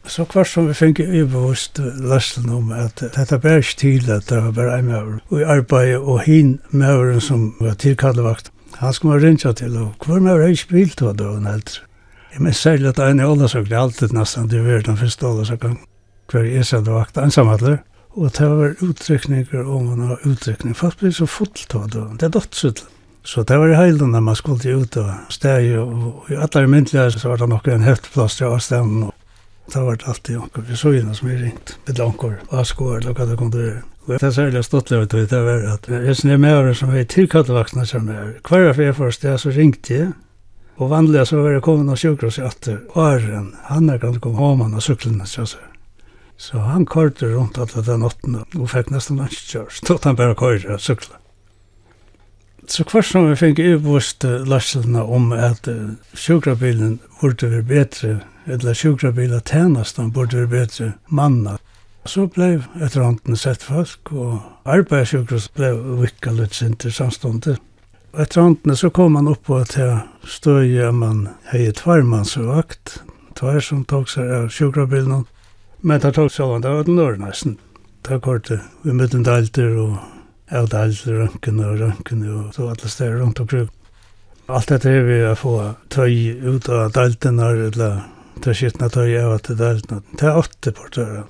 Så 0.05 0.25
kvart 0.29 0.51
som 0.51 0.67
vi 0.67 0.75
fikk 0.77 0.99
ibevost 1.01 1.79
lesten 1.81 2.49
om 2.53 2.69
at 2.75 3.01
dette 3.01 3.39
bare 3.41 3.63
ikke 3.63 3.79
til 3.79 4.11
at 4.13 4.27
det 4.29 4.41
var 4.43 4.51
bare 4.53 4.75
en 4.79 4.91
møver. 4.91 5.15
Og 5.31 5.39
i 5.39 5.47
arbeidet 5.55 5.97
og 5.97 6.19
hin 6.27 6.59
møveren 6.69 7.21
som 7.21 7.47
var 7.59 7.73
tilkallevakt, 7.81 8.51
han 8.77 8.93
skulle 8.93 9.15
man 9.15 9.23
rinja 9.23 9.53
til, 9.55 9.77
og 9.77 10.05
hver 10.05 10.19
møver 10.19 10.43
er 10.43 10.53
ikke 10.53 10.73
bilt 10.75 11.01
var 11.01 11.15
da 11.17 11.31
en 11.31 11.47
eldre. 11.47 11.81
Jeg 12.33 12.43
minns 12.43 12.61
særlig 12.61 12.91
at 12.91 12.99
en 12.99 13.19
i 13.19 13.23
åldersøkene 13.23 13.77
alltid 13.79 14.13
nesten, 14.13 14.49
det 14.51 14.61
var 14.65 14.83
den 14.83 14.97
første 14.97 15.27
åldersøkene. 15.27 15.77
Hver 16.31 16.43
jeg 16.43 16.65
satt 16.65 16.89
vakt 16.91 17.17
ensamhetler. 17.17 17.77
Og 18.15 18.31
det 18.31 18.47
var 18.47 18.75
uttrykninger 18.79 19.63
og 19.65 19.85
man 19.89 20.07
har 20.07 20.21
uttrykning. 20.23 20.75
Folk 20.75 20.99
blir 20.99 21.11
så 21.11 21.27
fullt 21.27 21.75
av 21.75 21.89
det. 21.91 22.05
Det 22.19 22.29
er 22.29 22.37
dødsutlen. 22.37 22.91
Så 23.25 23.43
det 23.43 23.57
var 23.57 23.71
i 23.73 23.75
heilen 23.75 24.11
når 24.13 24.21
man 24.21 24.35
skulle 24.37 24.75
ut 24.77 24.97
og 25.01 25.33
steg, 25.33 25.71
og 25.81 26.27
i 26.29 26.35
alle 26.37 26.67
myndelige 26.69 27.19
så 27.19 27.31
var 27.31 27.41
det 27.41 27.49
nok 27.49 27.67
en 27.67 27.87
høftplass 27.87 28.37
til 28.37 28.53
avstanden. 28.53 29.09
Det 29.73 29.81
var 29.81 29.97
alltid 30.05 30.37
anker 30.37 30.61
vi 30.67 30.77
så 30.77 30.93
inn 30.93 31.09
som 31.17 31.31
vi 31.31 31.39
ringt, 31.39 31.73
et 31.89 31.99
anker, 31.99 32.37
avskår, 32.53 32.99
eller 32.99 33.17
hva 33.17 33.25
det 33.25 33.39
kunne 33.41 33.63
gjøre. 33.63 33.81
Og 34.05 34.13
det 34.13 34.27
er 34.29 34.35
særlig 34.37 34.63
stått 34.63 34.93
løpet 34.93 35.17
ut, 35.17 35.29
det 35.33 35.41
var 35.41 35.65
at 35.73 35.89
resten 35.89 36.35
er 36.35 36.37
med 36.37 36.69
som 36.77 36.93
er 36.93 37.09
tilkattvaksne 37.09 37.87
som 37.89 38.09
er. 38.13 38.35
Hver 38.45 38.69
av 38.69 38.79
jeg 38.79 38.95
først, 38.95 39.25
jeg 39.25 39.41
så 39.41 39.49
ringte 39.57 39.93
jeg, 39.93 40.11
og 40.77 40.93
vanlig 40.93 41.25
så 41.25 41.41
var 41.41 41.57
jeg 41.57 41.65
kommet 41.65 41.89
av 41.89 41.97
sjukros 41.97 42.37
i 42.37 42.45
atter. 42.45 42.83
Åren, 42.93 43.55
han 43.71 43.89
er 43.89 43.97
kan 43.97 44.19
komme 44.21 44.37
hjem 44.37 44.67
av 44.75 44.85
syklene, 44.85 45.25
så 45.25 45.47
jeg 45.49 45.74
Så 46.37 46.59
han 46.59 46.85
kørte 46.85 47.29
rundt 47.31 47.57
alle 47.57 47.83
den 47.85 48.03
åttende, 48.03 48.43
og 48.59 48.69
fikk 48.69 48.91
nesten 48.91 49.21
landskjør, 49.21 49.69
stod 49.71 50.03
han 50.03 50.17
bare 50.19 50.35
kørte 50.35 50.75
og 50.75 50.83
sykla. 50.83 51.19
Så 52.67 52.83
hver 52.89 53.05
som 53.05 53.27
vi 53.29 53.35
fikk 53.37 53.59
uvost 53.61 54.25
larselene 54.25 55.03
om 55.03 55.29
at 55.31 55.67
uh, 55.69 55.93
sjukrabilen 56.17 56.97
burde 57.21 57.51
være 57.51 57.67
bedre, 57.69 58.15
eller 58.45 58.73
sjukrabilen 58.73 59.43
tjenestene 59.45 60.11
burde 60.11 60.41
være 60.41 60.51
bedre 60.53 60.91
manna. 61.07 61.59
Så 62.05 62.27
ble 62.29 62.59
etter 62.81 63.01
hånden 63.01 63.37
sett 63.37 63.63
folk, 63.63 64.11
og 64.11 64.41
arbeidssjukrus 64.69 65.47
ble 65.57 65.71
vikka 66.01 66.33
litt 66.37 66.57
sin 66.57 66.75
til 66.81 66.93
samståndet. 66.93 67.61
Og 68.13 68.21
etter 68.21 68.41
hånden 68.41 68.77
så 68.77 68.89
kom 68.93 69.15
han 69.17 69.29
opp 69.29 69.45
på 69.47 69.57
at 69.61 69.77
jeg 69.77 70.01
stod 70.25 70.65
i 70.65 70.77
at 70.81 70.93
man 70.95 71.27
hei 71.51 71.67
tvarmannsvakt, 71.73 72.99
tvar 73.37 73.61
som 73.61 73.85
tog 73.85 74.09
seg 74.09 74.29
av 74.31 74.51
sjukrabilen, 74.53 75.25
Men 75.85 76.01
det 76.01 76.15
tok 76.17 76.31
sånn, 76.33 76.63
det 76.65 76.71
var 76.73 76.85
den 76.87 76.97
år 76.97 77.19
nesten. 77.21 77.59
Det 78.01 78.15
var 78.15 78.21
kort, 78.25 78.49
vi 78.81 78.93
møtte 78.93 79.19
en 79.19 79.25
dalter 79.25 79.75
og 79.77 79.99
jeg 80.49 80.69
delter, 80.71 81.19
rønken 81.19 81.59
og 81.61 81.79
rønken 81.81 82.23
og 82.25 82.55
så 82.55 82.69
alle 82.71 82.89
steder 82.89 83.19
rundt 83.21 83.41
og 83.43 83.51
kruk. 83.51 83.69
Alt 84.49 84.71
dette 84.73 84.89
er 84.89 85.05
vi 85.05 85.19
å 85.25 85.35
få 85.37 85.53
tøy 85.93 86.15
ut 86.41 86.69
av 86.73 86.93
deltene 86.93 87.49
eller 87.67 87.99
det 88.41 88.49
er 88.51 88.57
skittna 88.57 88.89
tøy 88.93 89.13
av 89.19 89.35
at 89.35 89.49
det 89.49 89.57
deltene. 89.61 90.01
Det 90.17 90.25
er 90.29 90.39
åtte 90.41 90.73
portører. 90.73 91.27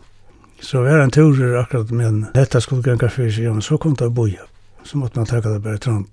Så 0.63 0.85
vi 0.85 0.91
er 0.91 1.03
en 1.03 1.11
tur 1.11 1.35
akkurat 1.59 1.91
men 1.91 2.23
dette 2.35 2.63
skulle 2.63 2.83
ganga 2.83 3.11
fyrir 3.11 3.35
sig, 3.35 3.51
så 3.63 3.79
kom 3.79 3.95
det 3.99 4.07
å 4.07 4.15
boja. 4.15 4.47
Så 4.87 4.99
måtte 5.01 5.19
man 5.19 5.27
taka 5.27 5.51
det 5.51 5.63
bare 5.67 5.83
trånd. 5.83 6.07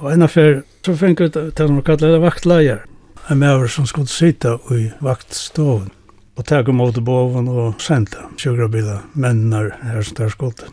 Og 0.00 0.12
en 0.12 0.24
affær, 0.24 0.62
så 0.84 0.96
fengt 0.96 1.20
vi 1.20 1.28
til 1.28 1.76
å 1.76 1.84
kallar 1.84 2.16
det 2.16 2.24
vaktleier. 2.24 2.84
En 3.28 3.40
maver 3.40 3.68
som 3.68 3.84
skulle 3.88 4.08
sitta 4.08 4.56
i 4.72 4.88
vaktstoven 5.04 5.92
og 6.36 6.44
tek 6.44 6.68
om 6.68 6.80
åter 6.84 7.04
boven 7.04 7.48
og 7.48 7.80
sendte 7.80 8.26
sjukrabiler, 8.40 9.04
mennene 9.14 9.70
her 9.82 10.02
som 10.02 10.18
der 10.18 10.32
skått. 10.32 10.66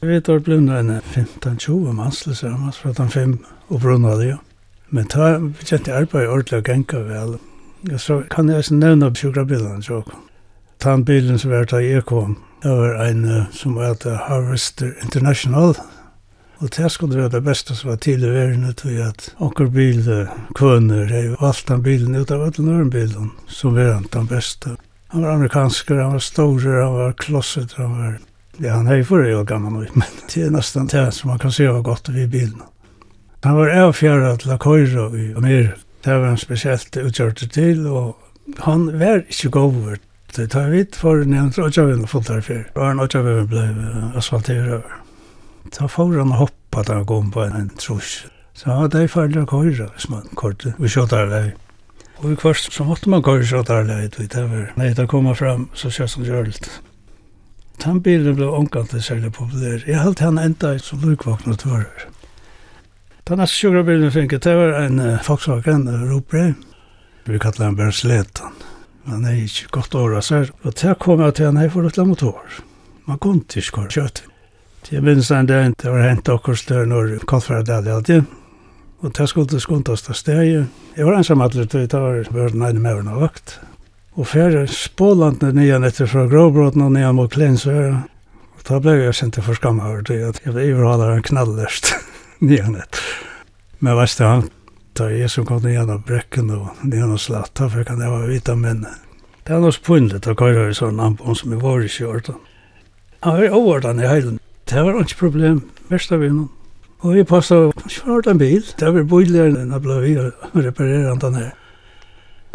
Vi 0.00 0.20
tar 0.20 0.38
blivna 0.44 0.78
en 0.78 1.00
15-20 1.00 1.92
mannslig 1.92 2.36
sammen, 2.36 2.72
för 2.72 2.90
at 2.90 2.98
han 2.98 3.10
fem 3.10 3.38
brunna 3.68 4.16
det, 4.16 4.26
ja. 4.26 4.36
Men 4.88 5.06
ta, 5.06 5.38
vi 5.38 5.64
kjente 5.64 5.96
arbeid 5.96 6.28
ordentlig 6.28 6.58
og 6.58 6.64
genka 6.64 6.98
vel. 6.98 7.36
Så 7.98 8.22
kan 8.30 8.48
jeg 8.48 8.64
nevna 8.70 9.14
sjukrabilen, 9.14 9.82
så. 9.82 10.02
Ta 10.78 10.96
bilen 10.96 11.38
som 11.38 11.50
var 11.50 11.64
ta 11.64 11.80
jeg 11.80 12.04
kom, 12.04 12.36
det 12.62 12.70
var 12.70 13.04
en 13.04 13.46
som 13.52 13.74
var 13.74 13.96
Harvester 14.28 14.92
International, 15.02 15.74
Og 16.58 16.68
det 16.76 16.92
skulle 16.92 17.16
være 17.16 17.28
det 17.28 17.44
beste 17.44 17.74
som 17.76 17.90
var 17.90 17.96
tidlig 17.96 18.30
verden, 18.32 18.74
til 18.74 18.96
at 19.04 19.34
onker 19.38 19.68
bil, 19.68 20.06
kvønner, 20.56 21.10
jeg 21.12 21.34
valgte 21.40 21.72
den 21.72 21.82
bilen 21.82 22.16
ut 22.16 22.30
av 22.32 22.46
alle 22.46 22.64
nøren 22.64 22.90
bilen, 22.90 23.30
som 23.46 23.74
var 23.76 24.00
den 24.12 24.28
beste. 24.28 24.76
Han 25.08 25.22
var 25.22 25.30
amerikansk, 25.30 25.88
han 25.88 26.12
var 26.12 26.18
stor, 26.18 26.82
han 26.82 26.94
var 26.94 27.12
klosset, 27.12 27.72
han 27.72 27.98
var... 27.98 28.18
Ja, 28.58 28.72
han 28.72 28.86
er 28.92 28.94
ju 28.94 29.04
förra 29.04 29.28
jo 29.28 29.44
gammel 29.44 29.72
nå, 29.72 29.84
men 29.94 30.08
det 30.34 30.42
er 30.42 30.50
nesten 30.50 30.86
det 30.86 31.12
som 31.12 31.30
man 31.30 31.38
kan 31.38 31.52
se 31.52 31.68
var 31.68 31.82
gott 31.82 32.08
vid 32.08 32.30
bilen. 32.30 32.62
Han 33.42 33.56
var 33.56 33.68
avfjärrad 33.68 34.40
til 34.40 34.50
Akoira 34.50 35.10
i 35.18 35.34
Amir. 35.36 35.76
Det 36.04 36.14
var 36.14 36.26
han 36.26 36.38
spesielt 36.38 36.96
utgjort 36.96 37.42
til, 37.52 37.86
og 37.86 38.16
han 38.58 38.88
var 38.98 39.22
ikke 39.28 39.50
gåvor. 39.50 39.96
Det 40.36 40.50
tar 40.50 40.70
vidt 40.70 40.96
for 40.96 41.22
för 41.22 41.24
när 41.24 41.38
han 41.38 41.52
åtgärden 41.58 42.02
och 42.02 42.10
fullt 42.10 42.26
därför. 42.26 42.70
Og 42.74 42.86
han 42.86 43.00
åtgärden 43.00 43.46
blev 43.46 43.60
over. 44.32 44.82
Så 45.72 45.88
får 45.88 46.18
han 46.18 46.32
hoppa 46.32 46.82
da 46.82 46.94
han 46.94 47.06
kom 47.06 47.30
på 47.30 47.40
en 47.40 47.68
trus. 47.68 48.26
Så 48.52 48.70
han 48.70 48.82
var 48.82 48.88
där 48.88 49.02
i 49.02 49.08
färdiga 49.08 49.42
Akoira 49.42 49.88
hvis 49.94 50.08
man 50.08 50.28
kortade. 50.34 50.74
Vi 50.78 50.88
kjøttar 50.88 51.26
där. 51.26 51.54
Og 52.16 52.30
vi 52.30 52.36
kvart 52.36 52.72
så 52.72 52.84
måtte 52.84 53.10
man 53.10 53.22
gå 53.22 53.42
så 53.42 53.62
där 53.62 53.84
läget 53.84 54.20
vi 54.20 54.26
där. 54.26 54.72
Nej, 54.74 54.94
där 54.94 55.06
komma 55.06 55.34
fram 55.34 55.68
så 55.74 55.90
kör 55.90 56.06
som 56.06 56.24
görligt. 56.24 56.70
Den 57.84 58.00
bilen 58.00 58.36
ble 58.36 58.46
omkant 58.48 58.90
til 58.90 59.02
særlig 59.02 59.32
populær. 59.36 59.82
Jeg 59.86 60.00
halte 60.00 60.24
han 60.24 60.38
enda 60.40 60.72
i 60.74 60.78
som 60.80 61.02
lukvåkna 61.04 61.56
tører. 61.60 62.06
Den 63.28 63.38
neste 63.42 63.56
sjukra 63.58 63.82
bilen 63.84 64.12
fikk 64.14 64.32
jeg, 64.32 64.44
det 64.46 64.54
var 64.56 64.78
en 64.80 65.00
uh, 65.02 65.18
Volkswagen 65.26 65.84
uh, 65.88 66.06
Ropre. 66.08 66.54
Vi 67.26 67.38
kallar 67.42 67.66
han 67.66 67.76
bare 67.76 67.92
Sletan. 67.92 68.54
Men 69.04 69.22
det 69.22 69.32
er 69.32 69.42
ikke 69.44 69.68
godt 69.76 69.94
åra 69.94 70.22
sær. 70.22 70.50
Og 70.62 70.74
til 70.74 70.94
kom 70.94 71.20
jeg 71.20 71.34
til 71.34 71.50
han 71.50 71.60
her 71.60 71.68
for 71.68 71.86
et 71.86 72.00
motor. 72.06 72.40
Man 73.06 73.18
kunne 73.18 73.44
ikke 73.56 73.86
kjøtt. 73.90 74.24
Til 74.86 75.02
minst 75.02 75.30
en 75.30 75.46
dag, 75.46 75.74
det 75.82 75.90
var 75.90 76.08
hent 76.08 76.28
okkur 76.28 76.54
større 76.54 76.86
når 76.86 77.18
Kalferdal 77.28 77.88
alltid 77.88 78.22
og 79.06 79.12
det 79.14 79.28
skulle 79.30 79.60
skundast 79.62 80.10
av 80.10 80.18
steg. 80.18 80.66
Jeg 80.96 81.06
var 81.06 81.14
ensam 81.14 81.42
atler 81.44 81.68
til 81.70 81.86
det 81.86 82.00
var 82.00 82.26
bare 82.34 82.58
negne 82.58 82.82
med 82.82 82.98
henne 82.98 83.20
vakt. 83.20 83.58
Og 84.18 84.26
færre 84.26 84.64
spålandene 84.66 85.54
nyan 85.54 85.86
etter 85.86 86.08
fra 86.10 86.24
Gråbrotten 86.26 86.82
og 86.82 86.94
nyan 86.96 87.14
mot 87.14 87.30
Klinsøra. 87.30 88.00
Og 88.56 88.64
da 88.66 88.80
ble 88.82 88.96
jeg 88.98 89.14
sendt 89.14 89.38
for 89.44 89.54
skam 89.54 89.78
over 89.78 90.02
det, 90.02 90.18
at 90.24 90.40
jeg 90.42 90.56
ble 90.56 90.64
iverhaler 90.72 91.14
en 91.14 91.26
knallest 91.26 91.92
nyan 92.48 92.80
etter. 92.80 93.04
Men 93.78 93.98
veist 94.00 94.18
det 94.18 94.26
han, 94.26 94.48
da 94.98 95.10
jeg 95.12 95.30
som 95.30 95.46
kom 95.46 95.62
nyan 95.62 95.92
av 95.92 96.02
brekken 96.08 96.50
og 96.56 96.82
nyan 96.82 97.14
av 97.14 97.22
slatt, 97.22 97.54
da 97.60 97.70
fikk 97.70 97.92
han 97.92 98.02
jeg 98.02 98.10
var 98.10 98.26
vita 98.26 98.58
minne. 98.58 98.90
Det 99.46 99.54
er 99.54 99.62
noe 99.62 99.76
spunnet 99.76 100.26
å 100.26 100.34
køyre 100.34 100.70
i 100.72 100.74
sånn 100.74 100.98
ambon 100.98 101.38
som 101.38 101.52
i 101.54 101.60
vår 101.62 101.86
i 101.86 101.92
kjørtan. 101.92 102.40
Han 103.22 103.38
var 103.38 103.46
i 103.46 103.54
overdan 103.54 104.02
i 104.02 104.10
heilen. 104.10 104.40
Det 104.66 104.82
var 104.82 104.98
ikke 104.98 105.22
problem, 105.28 105.62
mest 105.92 106.10
av 106.10 106.24
innan. 106.26 106.48
Og 107.04 107.16
vi 107.16 107.24
passet 107.28 107.68
å 107.68 107.90
kjøre 107.92 108.32
en 108.32 108.40
bil. 108.40 108.64
Det 108.78 108.88
var 108.94 109.08
boiler 109.08 109.52
enn 109.52 109.72
jeg 109.74 109.84
ble 109.84 109.96
vi 110.02 110.14
og 110.22 110.56
reparere 110.56 111.16
den 111.22 111.38
her. 111.38 111.54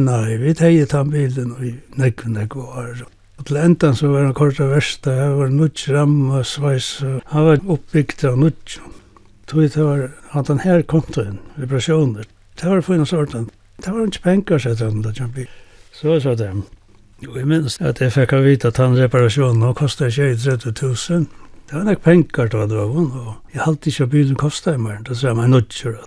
Nei, 0.02 0.38
vi 0.42 0.54
teiet 0.58 0.94
den 0.96 1.12
bilen 1.14 1.52
og 1.54 1.62
vi 1.62 1.76
nekk, 2.02 2.26
nekk 2.26 2.58
var. 2.58 3.04
Og 3.38 3.46
til 3.46 3.60
enden 3.62 3.96
så 3.98 4.10
var 4.10 4.26
han 4.26 4.38
kort 4.38 4.60
av 4.64 4.74
verste. 4.74 5.14
Jeg 5.14 5.38
var 5.38 5.54
nødt 5.54 5.86
ramme 5.94 6.42
og 6.42 6.46
sveis. 6.50 6.90
Han 7.34 7.48
var 7.48 7.64
oppbygd 7.76 8.26
av 8.30 8.40
nødt. 8.42 8.80
Tog 9.50 9.68
det 9.68 9.86
var 9.86 10.08
han 10.32 10.48
den 10.48 10.62
her 10.66 10.82
kontoen, 10.82 11.40
vibrasjoner. 11.58 12.26
Det 12.58 12.70
var 12.70 12.82
for 12.82 12.98
en 12.98 13.06
sort. 13.06 13.34
Det 13.34 13.94
var 13.94 14.06
ikke 14.08 14.24
penger, 14.24 14.62
sier 14.62 14.86
han, 14.86 15.02
det 15.06 15.16
kjempe. 15.18 15.48
Så 15.94 16.20
sa 16.22 16.36
det. 16.38 16.52
Og 17.28 17.38
jeg 17.38 17.46
minns 17.50 17.78
at 17.82 18.02
jeg 18.02 18.14
fikk 18.14 18.34
vite 18.42 18.72
at 18.72 18.80
han 18.82 18.98
reparasjonen 18.98 19.74
kostet 19.78 20.14
23 20.18 20.72
000 20.72 21.41
Det 21.72 21.78
var 21.78 21.86
nok 21.88 22.02
penger 22.04 22.50
til 22.52 22.60
å 22.60 22.66
drøven, 22.68 23.06
og 23.16 23.54
jeg 23.56 23.62
halte 23.64 23.88
ikke 23.88 24.06
bilen 24.12 24.36
kostet 24.36 24.74
meg, 24.76 24.82
morgen, 24.84 25.06
da 25.08 25.16
sa 25.16 25.30
jeg 25.30 25.38
meg 25.38 25.54
nødgjør. 25.54 26.02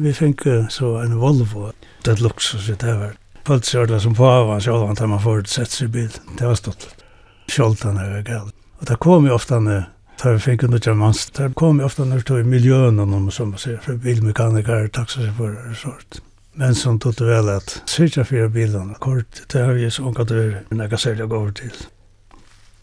Vi 0.00 0.12
fikk 0.16 0.46
så 0.72 0.94
en 1.02 1.18
Volvo, 1.20 1.66
det 2.06 2.14
er 2.14 2.22
luksus 2.24 2.70
i 2.72 2.78
det 2.80 2.94
var. 2.96 3.12
Folk 3.44 3.68
sier 3.68 3.84
det 3.90 4.00
som 4.00 4.16
på 4.16 4.24
av 4.24 4.48
hans 4.48 4.64
sjål, 4.64 4.86
han 4.88 4.96
tar 4.96 5.12
man 5.12 5.20
for 5.20 5.42
å 5.42 5.44
sett 5.44 5.76
seg 5.76 5.90
i 5.90 5.92
bil. 5.98 6.18
Det 6.40 6.48
var 6.48 6.56
stått. 6.56 6.88
Sjål 7.52 7.76
den 7.84 8.00
er 8.00 8.24
galt. 8.24 8.56
Og 8.80 8.88
det 8.88 9.00
kom 9.04 9.28
jo 9.28 9.36
ofte, 9.36 9.60
da 9.60 10.34
vi 10.38 10.44
fikk 10.48 10.64
nødgjør 10.64 11.00
manns, 11.04 11.28
det 11.36 11.52
kom 11.60 11.84
jo 11.84 11.92
ofte 11.92 12.08
når 12.08 12.24
det 12.24 12.38
var 12.38 12.44
i 12.48 12.52
miljøen, 12.56 13.06
som 13.28 13.52
man 13.52 13.60
sier, 13.60 13.76
for 13.84 14.00
bilmekanikere, 14.00 14.88
taxasjåfører 14.88 15.68
og 15.68 15.80
sånt. 15.84 16.22
Men 16.56 16.72
som 16.72 16.96
tog 16.96 17.20
det 17.20 17.28
vel 17.28 17.58
at 17.60 17.82
syrja 17.84 18.24
fyra 18.24 18.48
bilarna 18.48 18.96
kort, 19.04 19.44
det 19.52 19.68
har 19.68 19.76
vi 19.76 19.92
så 19.92 20.08
omkant 20.08 20.32
över, 20.32 20.62
men 20.70 20.78
jag 20.78 20.96
kan 20.96 21.10
sälja 21.10 21.26
gåvor 21.26 21.52
till. 21.52 21.76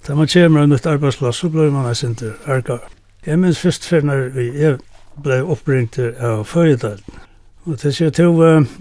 Da 0.07 0.15
man 0.15 0.27
kommer 0.27 0.61
av 0.61 0.69
nytt 0.69 0.87
arbeidsplass, 0.87 1.41
så 1.41 1.49
blir 1.49 1.71
man 1.71 1.89
eisen 1.89 2.15
til 2.15 2.33
Erga. 2.47 2.79
Jeg 3.25 3.39
minns 3.39 3.59
først 3.59 3.85
før 3.85 4.05
når 4.07 4.39
jeg 4.39 4.77
ble 5.23 5.41
oppringt 5.43 5.99
av 5.99 6.45
Føyedalen. 6.47 7.25
Og 7.67 7.77
til 7.81 7.93
sier 7.93 8.13
til 8.15 8.31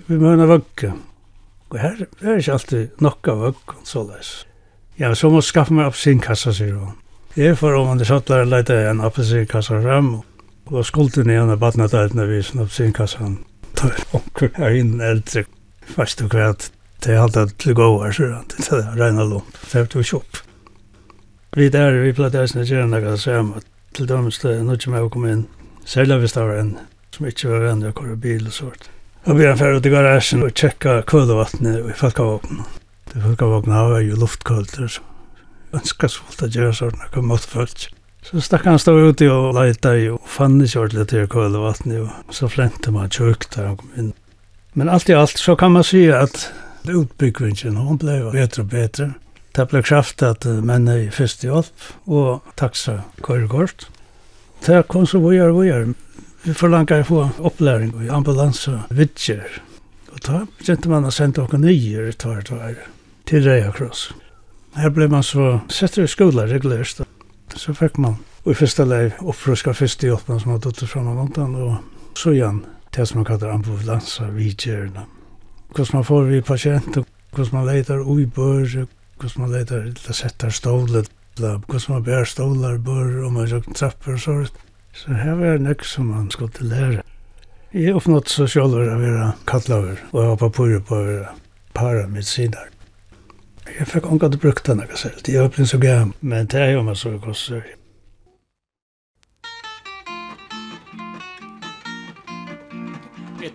vi 0.07 0.17
må 0.17 0.37
ha 0.39 0.47
vøkke. 0.49 0.93
Og 1.69 1.79
her 1.83 2.07
er 2.23 2.39
ikke 2.39 2.55
alltid 2.55 3.03
nok 3.05 3.29
av 3.29 3.43
vøkke, 3.43 3.77
så 3.85 4.05
leis. 4.07 4.31
Ja, 4.99 5.13
så 5.15 5.29
må 5.31 5.43
skaffe 5.45 5.75
meg 5.75 5.91
appelsinkassa, 5.91 6.55
sier 6.55 6.79
hun. 6.79 6.97
Jeg 7.37 7.59
får 7.59 7.77
om 7.77 7.91
han 7.93 8.05
sattler 8.05 8.47
og 8.47 8.51
leite 8.55 8.79
en 8.89 9.05
appelsinkassa 9.05 9.83
frem. 9.83 10.19
og 10.69 10.85
skulde 10.85 11.23
ned 11.25 11.49
av 11.49 11.59
badnadøytene 11.59 12.27
vis 12.29 12.51
en 12.53 12.61
appelsinkassa. 12.61 13.31
Da 13.79 13.89
er 13.89 14.03
onker 14.13 14.51
her 14.57 14.75
inn 14.77 15.01
eldre. 15.01 15.45
Fast 15.89 16.21
og 16.23 16.31
kvært, 16.31 16.71
det 17.05 17.15
er 17.15 17.23
alltid 17.23 17.55
til 17.59 17.75
gåar, 17.75 18.13
sier 18.13 18.35
han, 18.35 18.45
det 18.53 18.69
er 18.69 18.99
regna 19.01 19.25
lomp. 19.25 19.57
Det 19.65 19.81
er 19.81 19.87
jo 19.95 20.05
ikke 20.05 20.21
opp 20.21 20.48
vi 21.59 21.69
der, 21.75 21.99
vi 22.05 22.15
platt 22.15 22.37
er 22.39 22.47
sånn 22.49 22.63
at 22.63 22.71
gjerne 22.71 22.93
nekka 22.93 23.17
samme, 23.21 23.65
til 23.97 24.07
dømes 24.09 24.39
det 24.43 24.55
er 24.55 24.65
noe 24.67 24.93
med 24.93 25.05
å 25.07 25.11
komme 25.13 25.35
inn, 25.35 25.45
selv 25.89 26.21
hvis 26.23 26.37
det 26.37 26.45
var 26.45 26.61
en 26.61 26.73
som 27.15 27.27
ikke 27.27 27.51
var 27.51 27.65
venn, 27.67 27.83
jeg 27.83 27.97
kvar 27.99 28.17
bil 28.23 28.47
og 28.47 28.55
sånt. 28.55 28.89
Da 29.25 29.35
blir 29.35 29.51
han 29.51 29.59
ferdig 29.61 29.83
til 29.85 29.93
garasjen 29.93 30.45
og 30.47 30.55
tjekka 30.57 31.01
kølevattnet 31.11 31.91
i 31.91 31.97
Falkavåpen. 31.99 32.63
Det 33.11 33.23
Falkavåpen 33.25 33.75
har 33.75 33.97
jo 34.05 34.19
luftkølter, 34.21 35.01
fullt 35.73 36.45
å 36.45 36.51
gjøre 36.55 36.77
sånn, 36.77 37.01
jeg 37.03 37.15
kom 37.17 37.29
måtte 37.33 37.51
følt. 37.51 37.89
Så 38.25 38.43
stakk 38.45 38.67
han 38.69 38.79
stå 38.81 38.95
ute 39.09 39.29
og 39.33 39.55
leita 39.57 39.95
i, 39.97 40.09
og 40.13 40.23
fann 40.29 40.61
ikke 40.63 40.85
ordentlig 40.85 41.09
til 41.11 41.29
kølevattnet, 41.33 42.05
og 42.05 42.35
så 42.35 42.49
flente 42.53 42.93
man 42.95 43.11
tjukt 43.11 43.51
da 43.57 43.71
han 43.71 43.79
kom 43.81 43.93
inn. 43.97 44.11
Men 44.79 44.91
alt 44.93 45.09
i 45.11 45.17
alt 45.17 45.41
så 45.41 45.57
kan 45.59 45.73
man 45.75 45.87
si 45.87 46.07
at 46.13 46.51
utbyggvingen, 46.89 47.77
hun 47.77 47.99
ble 48.01 48.21
bedre 48.33 48.65
og 48.65 48.71
bedre. 48.73 49.11
Det 49.59 49.65
ble 49.67 49.81
kraft 49.83 50.23
at 50.23 50.45
menn 50.47 50.85
er 50.87 51.01
i 51.03 51.11
første 51.11 51.49
hjelp 51.49 51.87
og 52.07 52.45
taksa 52.61 53.01
kørekort. 53.27 53.89
Det 54.63 54.85
kom 54.87 55.03
så 55.03 55.19
vi 55.19 55.41
er, 55.43 55.51
vi 55.51 55.73
er. 55.75 55.89
Vi 56.45 56.53
forlanger 56.55 57.01
å 57.03 57.07
få 57.09 57.23
opplæring 57.49 57.91
i 58.05 58.11
ambulanse 58.15 58.85
vidtjer. 58.95 59.57
Og 60.15 60.21
da 60.23 60.45
begynte 60.61 60.93
man 60.93 61.09
å 61.09 61.11
sende 61.11 61.43
dere 61.43 61.59
nye 61.59 62.05
i 62.07 62.15
tvar 62.15 62.45
til 62.47 63.43
Reia 63.49 63.73
Kross. 63.75 64.13
Her 64.79 64.93
ble 64.95 65.09
man 65.11 65.27
så 65.27 65.57
setter 65.75 66.07
i 66.07 66.13
skola 66.13 66.45
regulært. 66.47 67.03
Så 67.59 67.75
fikk 67.75 67.99
man 67.99 68.15
i 68.47 68.55
første 68.55 68.87
lei 68.87 69.09
oppfruska 69.19 69.75
første 69.75 70.13
man 70.29 70.39
som 70.39 70.53
hadde 70.53 70.69
døttet 70.69 70.93
fram 70.93 71.09
av 71.11 71.19
vantan 71.25 71.57
og 71.59 72.15
så 72.15 72.37
igjen 72.37 72.63
det 72.95 73.09
som 73.11 73.19
man 73.19 73.27
kallar 73.27 73.57
ambulanse 73.57 74.31
vidtjerna. 74.39 75.09
Hvordan 75.75 75.99
man 75.99 76.07
får 76.07 76.31
vi 76.31 76.45
pasient 76.47 77.01
og 77.03 77.11
hvordan 77.35 77.59
man 77.59 77.69
leitar 77.73 78.07
og 78.07 78.23
i 78.23 78.29
bør 78.39 78.87
hur 79.23 79.41
man 79.41 79.53
letar 79.53 79.85
lite 79.85 80.13
sätta 80.13 80.51
stålet 80.51 81.11
hur 81.39 81.93
man 81.93 82.03
bär 82.03 82.25
stålar 82.25 82.79
bör 82.79 83.25
om 83.25 83.35
man 83.35 83.49
jag 83.49 83.75
trappor 83.75 84.15
och 84.15 84.21
sånt 84.21 84.53
så 84.95 85.13
här 85.13 85.35
var 85.35 85.47
det 85.47 85.59
som 85.85 86.09
man 86.09 86.31
skulle 86.31 86.51
lära 86.61 87.03
Jag 87.71 87.95
har 87.95 88.11
något 88.11 88.29
så 88.29 88.47
själv 88.47 88.89
att 88.89 89.01
vara 89.01 89.33
kattlaver 89.45 89.99
och 90.11 90.23
jag 90.23 90.29
hoppar 90.29 90.49
på 90.49 90.67
det 90.67 90.81
på 90.81 91.27
para 91.73 92.07
med 92.07 92.25
sidor. 92.25 92.69
Jag 93.79 93.89
fick 93.89 94.13
ångat 94.13 94.41
brukt 94.41 94.65
den 94.65 94.81
här 94.81 94.87
själv. 94.87 95.13
Jag 95.27 95.51
blev 95.51 95.65
så 95.65 95.79
gammal, 95.79 96.13
men 96.21 96.47
det 96.47 96.59
är 96.59 96.69
ju 96.69 96.77
om 96.77 96.89
jag 96.89 96.97
så 96.97 97.19
kostar. 97.19 97.78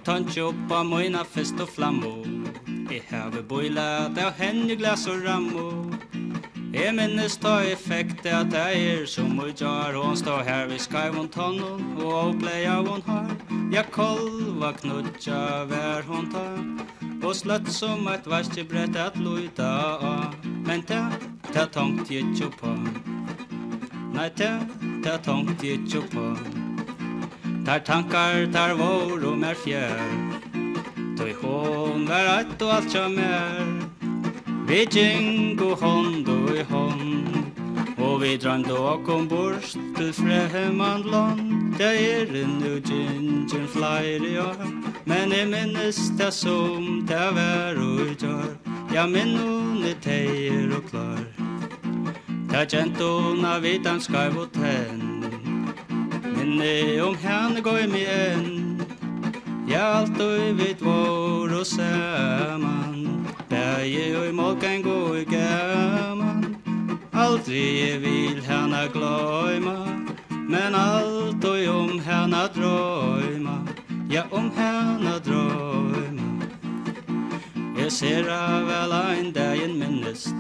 tanke 0.04 0.44
av 0.44 0.86
møyna 0.88 1.24
fest 1.24 1.60
og 1.64 1.70
flammo 1.72 2.14
I 2.92 3.00
have 3.10 3.44
boilat 3.48 4.18
av 4.20 4.34
henne 4.38 4.76
glas 4.76 5.08
og 5.08 5.24
rammo 5.24 5.68
E 6.74 6.90
minnes 6.92 7.36
ta 7.38 7.60
effekte 7.70 8.32
at 8.34 8.54
jeg 8.58 8.80
er 8.94 9.06
som 9.06 9.38
og 9.40 9.54
jar 9.62 9.94
Hon 9.94 10.18
står 10.18 10.42
her 10.48 10.66
vi 10.72 10.80
skaiv 10.82 11.14
hon 11.20 11.30
tannen 11.30 12.02
og 12.02 12.40
pleia 12.42 12.80
hon 12.88 13.04
har 13.06 13.30
Ja 13.72 13.84
kolva 13.98 14.74
knutja 14.82 15.68
hver 15.70 16.04
hon 16.10 16.32
tar 16.34 16.58
Og 17.24 17.36
slett 17.38 17.70
som 17.72 18.10
et 18.12 18.26
varskebrett 18.28 18.98
at 18.98 19.16
luita 19.22 19.70
av 20.02 20.36
Men 20.66 20.84
ta, 20.90 21.06
ta 21.54 21.68
tankt 21.70 22.12
jeg 22.12 22.52
på 22.60 22.76
Nei 24.18 24.30
ta, 24.36 24.52
ta 25.06 25.18
tankt 25.22 25.64
jeg 25.64 25.88
på 26.12 26.28
Tar 27.66 27.80
tankar 27.80 28.52
tar 28.54 28.74
vår 28.76 29.24
og 29.24 29.38
mer 29.38 29.56
fjær. 29.56 30.44
Tui 31.18 31.34
hon 31.42 32.08
var 32.10 32.42
ett 32.42 32.62
og 32.62 32.72
alt 32.76 32.92
som 32.92 33.14
mer 33.16 33.62
Vi 34.68 34.86
tjeng 34.86 35.62
og 35.62 35.78
hånd 35.80 36.28
og 36.28 36.50
i 36.58 36.64
hånd 36.68 37.98
Og 37.98 38.22
vi 38.22 38.38
dran 38.38 38.64
då 38.64 39.00
kom 39.06 39.28
bort 39.28 39.78
til 39.98 40.14
främmande 40.14 41.12
land. 41.12 41.78
Det 41.78 41.84
är 41.84 42.48
nu 42.48 42.82
gingen 42.86 43.68
flyr 43.68 44.26
i 44.28 44.40
år 44.40 44.68
Men 45.06 45.32
jag 45.32 45.48
minnes 45.48 46.10
det 46.18 46.32
som 46.32 47.06
det 47.08 47.32
var 47.32 47.76
och 47.76 48.22
gör 48.24 48.58
Ja, 48.94 49.08
minn 49.08 49.38
hon 49.38 49.86
er 49.86 49.96
teier 50.02 50.76
og 50.76 50.90
klar 50.90 51.24
Det 52.52 52.70
gentona 52.72 53.60
vid 53.60 53.88
skaiv 54.02 54.38
och 54.38 54.52
tenn. 54.52 55.13
Minne 56.44 57.00
om 57.00 57.14
henne 57.16 57.62
går 57.64 57.78
i 57.96 58.00
enn 58.04 58.82
Ja, 59.70 59.84
allt 60.00 60.18
vit 60.20 60.58
vi 60.60 60.74
tvår 60.74 61.60
och 61.60 61.68
samman 61.68 63.28
Bäge 63.50 64.18
och 64.18 64.26
i 64.26 64.32
måkan 64.32 64.82
gå 64.82 65.18
i 65.18 65.26
gamman 65.26 66.56
Aldrig 67.12 68.00
vill 68.00 68.42
Men 70.50 70.76
alt 70.76 71.46
og 71.46 71.68
om 71.76 72.00
henne 72.00 72.50
drøyma. 72.56 73.58
Ja, 74.10 74.24
om 74.32 74.52
henne 74.52 75.20
drøyma. 75.26 76.48
Jeg 77.78 77.92
ser 77.92 78.30
av 78.30 78.70
alla 78.70 79.16
en 79.16 79.32
dagen 79.32 79.80
minnest 79.80 80.36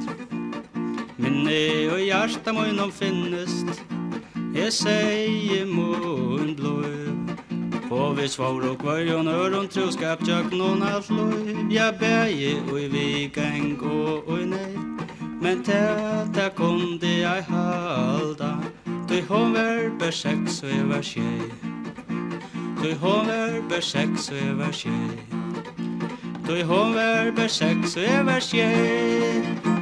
Minne 1.18 1.94
og 1.94 2.00
hjarta 2.04 2.52
må 2.52 2.68
innom 2.68 2.92
finnest 2.92 3.94
Jeg 4.54 4.74
sier 4.74 5.66
mun 5.66 6.56
blod 6.56 7.90
Og 7.92 8.18
vi 8.18 8.28
svar 8.28 8.48
og 8.70 8.78
kvar 8.78 8.98
jo 8.98 9.22
nør 9.22 9.50
øron 9.50 9.68
troskap 9.68 10.22
tjak 10.26 10.54
noen 10.54 10.84
alt 10.84 11.10
loj 11.10 11.74
Ja 11.74 11.92
bæje 11.92 12.62
og 12.72 12.82
i 12.82 12.88
vikeng 12.88 13.82
og 13.82 14.30
og 14.30 14.46
nei 14.54 14.78
Men 15.42 15.64
ta 15.64 15.82
ta 16.34 16.50
kom 16.50 17.00
det 17.02 17.20
jeg 17.20 17.44
halda. 17.50 18.54
Du 19.10 19.16
hon 19.30 19.54
var 19.54 19.90
ber 20.00 20.12
sex 20.12 20.64
og 20.64 20.70
jeg 20.70 20.90
var 20.90 21.02
tjej 21.02 21.50
Du 22.84 22.94
hon 23.02 23.28
var 23.28 23.62
ber 23.70 23.82
sex 23.82 24.32
og 24.32 24.38
jeg 24.38 24.58
var 24.58 24.72
tjej 24.72 25.18
Du 26.48 26.56
hon 26.66 26.96
var 26.96 27.32
ber 27.36 27.48
sex 27.48 27.98
og 27.98 28.04
jeg 28.04 28.26
var 28.26 28.40
tjej 28.40 29.73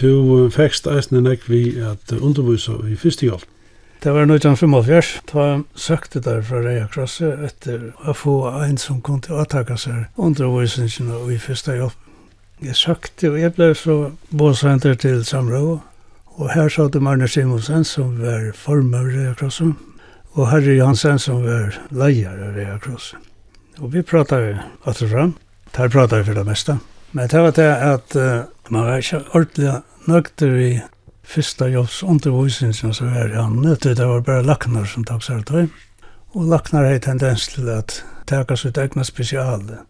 Tu 0.00 0.48
fekst 0.48 0.86
eisne 0.88 1.20
nek 1.20 1.42
vi 1.44 1.74
at 1.84 2.12
undervisa 2.16 2.78
i 2.88 2.94
fyrstehjálp. 2.96 3.44
Det 4.00 4.12
var 4.16 4.24
1955, 4.24 5.08
da 5.28 5.42
jeg 5.44 5.64
søkte 5.76 6.22
der 6.24 6.40
fra 6.40 6.62
Reia 6.64 6.86
Krasse 6.88 7.34
etter 7.44 7.90
å 8.08 8.14
få 8.16 8.36
en 8.62 8.78
som 8.80 9.02
kom 9.04 9.18
til 9.20 9.36
å 9.36 9.42
attaka 9.42 9.76
seg 9.76 10.06
undervisningen 10.16 11.10
og 11.18 11.28
i 11.34 11.36
første 11.36 11.74
jobb. 11.76 11.92
Jeg 12.64 12.78
søkte, 12.80 13.28
og 13.28 13.36
jeg 13.42 13.52
ble 13.58 13.74
så 13.76 13.96
båsenter 14.32 14.96
til 14.96 15.20
Samrå, 15.24 15.82
og 16.40 16.48
her 16.54 16.72
satt 16.72 16.96
Marne 16.96 17.28
Simonsen 17.28 17.84
som 17.84 18.14
var 18.22 18.54
former 18.56 19.02
av 19.02 19.10
Reia 19.12 19.34
Krasse, 19.36 19.68
og 20.32 20.48
Harry 20.48 20.78
Jansen 20.78 21.20
som 21.20 21.42
var 21.44 21.76
leier 21.92 22.40
av 22.40 22.56
Reia 22.56 22.78
Krasse. 22.80 23.20
Og 23.84 23.92
vi 23.92 24.00
pratet 24.00 24.64
etter 24.88 25.12
fram, 25.12 25.36
der 25.76 25.92
pratet 25.92 26.22
vi 26.22 26.30
for 26.30 26.40
det 26.40 26.46
meste. 26.48 26.78
Men 27.12 27.28
det 27.28 27.44
var 27.44 27.52
det 27.52 27.68
at 27.68 28.16
uh, 28.16 28.48
Man 28.70 28.86
var 28.86 29.00
ikke 29.02 29.24
ordentlig 29.34 29.70
nøkter 30.06 30.52
i 30.62 30.72
første 31.26 31.66
jobbs 31.72 32.02
undervisning 32.06 32.74
som 32.74 32.92
var 33.00 33.32
i 33.32 33.34
han 33.34 33.64
til 33.82 33.96
det 33.98 34.06
var 34.06 34.20
bare 34.22 34.46
laknar 34.46 34.86
som 34.86 35.04
tok 35.04 35.24
seg 35.26 35.42
tøy. 35.48 35.66
Og 36.38 36.46
laknar 36.46 36.86
har 36.86 36.98
tendens 37.02 37.48
til 37.50 37.68
at 37.68 38.04
ta 38.30 38.44
sitt 38.54 38.78
egna 38.78 39.02
spesiale 39.02 39.80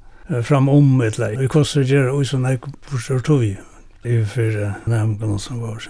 fram 0.42 0.68
om 0.68 1.02
et 1.04 1.18
leik. 1.18 1.38
Vi 1.40 1.48
kostar 1.48 1.84
gjerra 1.84 2.14
ui 2.16 2.24
som 2.24 2.46
eik 2.48 2.64
bursar 2.88 3.20
tøy 3.20 3.58
i 4.04 4.22
fyrir 4.24 4.72
nærmgående 4.88 5.38
som 5.38 5.60
var. 5.60 5.84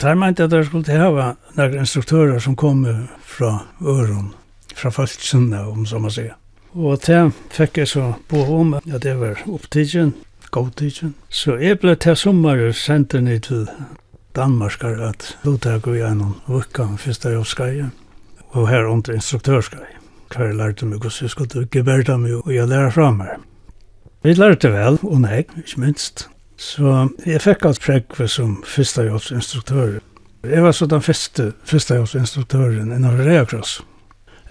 Der 0.00 0.14
mente 0.14 0.44
at 0.44 0.52
jeg 0.52 0.70
skulle 0.70 0.96
hava 0.96 1.34
noen 1.58 1.82
instruktører 1.82 2.40
som 2.40 2.56
kom 2.56 2.86
fra 3.20 3.66
øron, 3.84 4.32
fra 4.74 4.88
Falskjønne, 4.88 5.66
om 5.68 5.84
så 5.84 6.00
man 6.00 6.16
sier. 6.16 6.32
Og 6.72 7.02
til 7.04 7.34
fikk 7.52 7.82
jeg 7.82 7.92
så 7.92 8.12
på 8.30 8.40
om 8.56 8.74
at 8.78 9.02
det 9.02 9.18
var 9.20 9.44
opptidgen 9.52 10.14
godtidsen. 10.50 11.14
Så 11.28 11.56
jeg 11.60 11.80
ble 11.80 11.94
til 11.96 12.16
sommer 12.16 12.62
sendt 12.72 13.14
ned 13.14 13.46
til 13.46 13.68
Danmarkar 14.36 15.00
at 15.08 15.36
lotak 15.44 15.86
og 15.90 15.96
gjennom 15.98 16.36
vukkan 16.46 16.98
fyrsta 16.98 17.32
jobbskai 17.34 17.84
og 18.50 18.68
her 18.68 18.86
under 18.86 19.14
instruktørskai. 19.14 19.86
Hver 20.30 20.52
lærte 20.54 20.86
meg 20.86 21.00
hvordan 21.02 21.26
jeg 21.26 21.30
skulle 21.30 21.66
geberda 21.70 22.16
meg 22.16 22.36
og 22.44 22.52
jeg 22.54 22.68
lærer 22.70 22.92
fra 22.94 23.10
meg. 23.10 23.38
Vi 24.22 24.34
lærte 24.36 24.68
vel, 24.70 24.98
og 25.02 25.22
nei, 25.22 25.38
ikke 25.40 25.80
minst. 25.80 26.28
Så 26.60 27.08
jeg 27.24 27.40
fikk 27.40 27.64
alt 27.64 27.80
prekve 27.80 28.26
som 28.28 28.58
fyrsta 28.68 29.06
jobbsinstruktør. 29.06 29.98
Jeg 30.44 30.62
var 30.62 30.76
så 30.76 30.86
den 30.86 31.02
første 31.02 31.52
fyrsta 31.64 31.96
jobbsinstruktøren 31.96 32.92
innan 32.92 33.16
Reakross. 33.18 33.80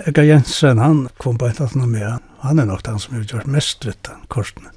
Ega 0.07 0.23
Jensen, 0.25 0.81
han 0.81 1.07
kom 1.19 1.37
på 1.37 1.45
et 1.45 1.59
eller 1.59 1.75
annet 1.75 1.93
med. 1.93 2.27
Han 2.41 2.59
er 2.59 2.65
nok 2.65 2.83
den 2.85 2.99
som 2.99 3.15
har 3.15 3.23
gjort 3.29 3.47
mest 3.47 3.85
vitt 3.85 4.01
den 4.07 4.25
kortene. 4.27 4.73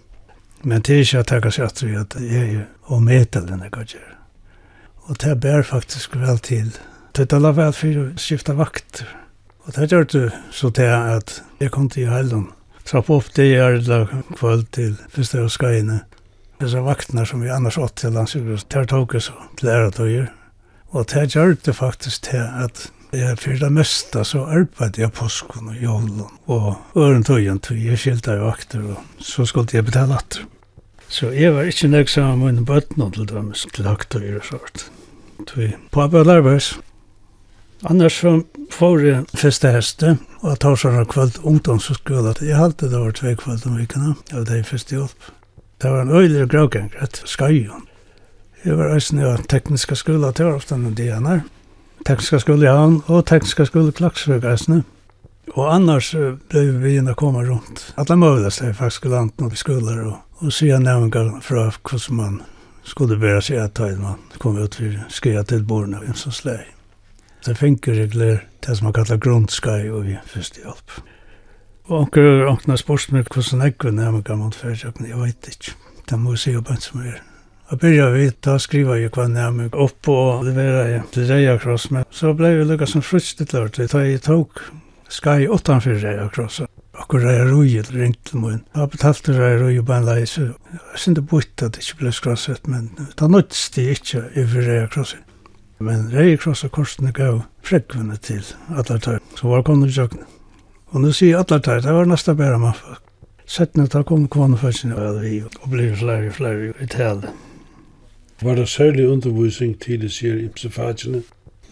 Men 0.63 0.83
det 0.83 0.95
er 0.95 1.05
ikke 1.05 1.19
at 1.19 1.33
jeg 1.33 1.43
kan 1.43 1.53
si 1.53 1.63
at 1.63 2.17
jeg 2.21 2.55
er 2.55 2.67
og 2.93 3.03
medelen 3.03 3.63
jeg 3.63 3.73
kan 3.73 3.89
gjøre. 3.95 4.17
Og 5.03 5.19
det 5.23 5.41
bærer 5.41 5.63
faktisk 5.63 6.17
vel 6.17 6.39
til. 6.39 6.71
Det 7.17 7.33
er 7.33 7.43
la 7.43 7.51
vel 7.57 7.73
for 7.75 7.99
å 7.99 8.05
skifte 8.17 8.55
vakt. 8.57 9.03
Og 9.67 9.75
det 9.77 9.91
gjør 9.91 10.07
det 10.13 10.25
så 10.51 10.71
til 10.71 10.91
at 10.91 11.43
jeg 11.61 11.73
kom 11.75 11.89
til 11.91 12.11
Heilund. 12.11 12.51
Trapp 12.87 13.11
opp 13.11 13.29
det 13.37 13.49
jeg 13.53 13.77
er 13.77 13.83
da 13.87 13.99
kvöld 14.35 14.67
til 14.75 14.97
første 15.11 15.43
av 15.43 15.51
skajene. 15.55 16.01
Disse 16.63 16.83
vaktene 16.83 17.27
som 17.27 17.43
vi 17.43 17.51
annars 17.51 17.79
åt 17.79 17.97
til 17.99 18.15
landsjøkers, 18.15 18.65
der 18.71 18.87
tog 18.91 19.15
jeg 19.15 19.23
så 19.23 19.37
til 19.59 19.71
æretøyer. 19.71 20.27
Og 20.93 21.07
det 21.11 21.35
gjør 21.35 21.55
det 21.65 21.77
faktisk 21.77 22.23
til 22.31 22.43
at 22.43 22.91
Ja, 23.13 23.35
for 23.37 23.59
det 23.61 23.69
meste 23.69 24.23
så 24.25 24.47
arbeidde 24.49 25.03
jeg 25.03 25.13
påsken 25.13 25.69
og 25.69 25.77
jorden, 25.77 26.23
og 26.49 26.79
øren 26.97 27.25
tog 27.25 27.43
jeg 27.45 27.59
tog, 27.61 27.77
jeg 27.77 27.99
skilte 28.01 28.39
jo 28.39 28.47
akter, 28.49 28.87
og 28.95 29.21
så 29.21 29.45
skulle 29.45 29.69
jeg 29.77 29.85
betale 29.85 30.17
atter. 30.17 30.47
Så 31.13 31.29
jeg 31.37 31.53
var 31.53 31.69
ikke 31.69 31.91
nøy 31.93 32.07
sammen 32.09 32.41
med 32.41 32.53
mine 32.53 32.65
bøttene 32.65 33.11
til 33.13 33.29
dem, 33.29 33.53
til 33.53 33.91
akter 33.91 34.25
og 34.39 34.49
sånt. 34.49 34.87
Tog 35.45 35.77
pappa 35.93 36.23
og 36.23 36.27
larvers. 36.31 36.73
Annars 37.85 38.17
så 38.23 38.43
får 38.73 39.01
jeg 39.05 39.25
første 39.37 39.77
heste, 39.77 40.17
og 40.41 40.59
tar 40.65 40.81
sånn 40.81 41.01
av 41.03 41.09
kveld 41.13 41.37
ungdomsskolen. 41.45 42.41
Jeg 42.41 42.57
halte 42.57 42.89
det 42.89 42.97
var 42.97 43.13
tve 43.19 43.37
kveld 43.37 43.69
om 43.69 43.77
vikene, 43.77 44.17
av 44.33 44.49
det 44.49 44.65
første 44.71 44.97
hjelp. 44.97 45.33
Det 45.83 45.91
var 45.91 46.07
en 46.07 46.17
øylig 46.17 46.49
gravgang, 46.49 46.93
et 47.03 47.21
skajon. 47.29 47.85
Jeg 48.65 48.79
var 48.79 48.95
eisen 48.95 49.21
i 49.21 49.37
tekniska 49.53 49.99
skola, 50.01 50.33
det 50.33 50.47
var 50.47 50.63
ofte 50.63 50.81
noen 50.81 50.97
dianer 50.97 51.43
tekniska 52.05 52.39
skole 52.43 52.67
i 52.67 52.71
Havn 52.71 53.01
og 53.07 53.27
tekniska 53.27 53.67
skole 53.69 53.93
i 53.93 53.97
Klaksrøkasene. 53.97 54.83
Og 55.53 55.67
annars 55.69 56.13
ble 56.51 56.63
vi 56.81 56.97
inn 56.99 57.11
å 57.11 57.17
komme 57.19 57.43
rundt. 57.47 57.89
Alle 58.01 58.17
mulige 58.17 58.53
steg 58.55 58.77
faktisk 58.79 59.07
i 59.07 59.13
landet 59.13 59.43
noen 59.43 59.59
skoler 59.59 60.05
og, 60.07 60.19
og 60.41 60.55
sier 60.55 60.81
nævngar 60.81 61.35
fra 61.45 61.67
hvordan 61.75 62.19
man 62.19 62.39
skulle 62.87 63.19
bæra 63.21 63.43
seg 63.45 63.61
at 63.63 63.75
ta 63.79 63.91
man 63.99 64.23
kom 64.43 64.59
ut 64.59 64.79
for 64.79 65.03
skreia 65.13 65.43
til 65.47 65.65
bordene 65.67 66.01
og 66.01 66.09
en 66.09 66.19
sånn 66.19 66.35
sleg. 66.35 66.63
Det 67.43 67.57
finker 67.59 67.99
regler 67.99 68.45
det 68.63 68.77
som 68.77 68.87
man 68.87 68.95
kallar 68.95 69.19
grundskai 69.19 69.91
og 69.91 70.07
vi 70.07 70.19
første 70.31 70.63
hjelp. 70.63 71.03
Og 71.91 71.99
anker 72.05 72.47
åkna 72.47 72.79
spørsmål 72.79 73.27
hvordan 73.27 73.67
jeg 73.67 73.79
kunne 73.79 74.05
nævngar 74.05 74.39
mot 74.39 74.55
fyrtjøkken, 74.55 75.11
jeg 75.11 75.19
vet 75.19 75.51
ikke. 75.51 75.77
Det 76.09 76.19
må 76.19 76.37
jeg 76.37 76.45
si 76.45 76.55
jo 76.55 76.63
bare 76.63 76.81
som 76.81 77.03
er. 77.03 77.19
Jag 77.73 77.79
började 77.79 78.13
vita 78.13 78.53
da 78.53 78.59
skriva 78.59 78.99
jeg 78.99 79.15
hva 79.17 79.25
när 79.29 79.63
jag 79.63 79.75
upp 79.75 80.09
och 80.09 80.45
leverera 80.45 80.89
ju 80.89 81.01
till 81.13 81.27
Reja 81.27 81.59
Cross. 81.59 81.91
Men 81.91 82.05
så 82.11 82.35
blev 82.35 82.59
jag 82.59 82.67
lyckad 82.67 82.89
som 82.89 83.03
frutst 83.03 83.41
ett 83.41 83.53
lört. 83.53 83.79
Jag 83.79 84.23
tog 84.23 84.49
Sky 85.09 85.49
utanför 85.51 85.95
Reja 85.95 86.29
Cross. 86.29 86.61
Och 86.93 87.15
Reja 87.15 87.45
Rui 87.45 87.83
ringt 87.83 88.25
til 88.25 88.37
mun. 88.37 88.61
Jag 88.73 88.91
betalte 88.91 89.33
Reia 89.33 89.57
Rui 89.57 89.83
på 89.83 89.93
en 89.93 90.05
lejs. 90.05 90.39
Jeg 90.39 90.53
synes 90.97 91.17
det 91.17 91.23
bort 91.23 91.63
att 91.63 91.73
det 91.73 91.81
ikke 91.81 91.97
ble 91.99 92.13
skrasset. 92.13 92.67
Men 92.67 92.91
da 93.19 93.27
nåtts 93.27 93.71
de 93.71 93.91
ikke 93.91 94.23
över 94.35 94.63
Reia 94.63 94.87
Kross. 94.87 95.17
Men 95.79 96.13
Reia 96.13 96.37
Kross 96.37 96.65
og 96.65 96.71
Korsene 96.71 97.13
gav 97.13 97.41
frekvene 97.63 98.17
til 98.17 98.45
Atlartar. 98.77 99.19
Så 99.37 99.49
var 99.49 99.63
kom 99.63 99.81
det 99.81 99.89
i 99.89 100.01
jökna. 100.01 100.27
Och 100.91 101.01
nu 101.01 101.13
sier 101.13 101.39
Atlartar, 101.39 101.73
alla 101.73 101.81
tör. 101.83 101.89
Det 101.89 101.95
var 101.95 102.05
nästa 102.05 102.35
bära 102.35 102.59
maffa. 102.59 102.97
Sättna 103.47 103.87
tar 103.87 104.03
kom 104.03 104.29
kvarnfärsen 104.29 104.93
og 104.93 105.21
vi 105.23 105.45
och 105.61 105.69
blir 105.69 105.97
flere 105.97 106.27
og 106.27 106.35
flere 106.35 106.73
i 106.81 106.87
tale. 106.87 107.29
Var 108.43 108.55
det 108.55 108.69
særlig 108.69 109.09
undervisning 109.09 109.77
til 109.81 110.01
det 110.03 110.11
sier 110.13 110.39
ipsefagene? 110.43 111.23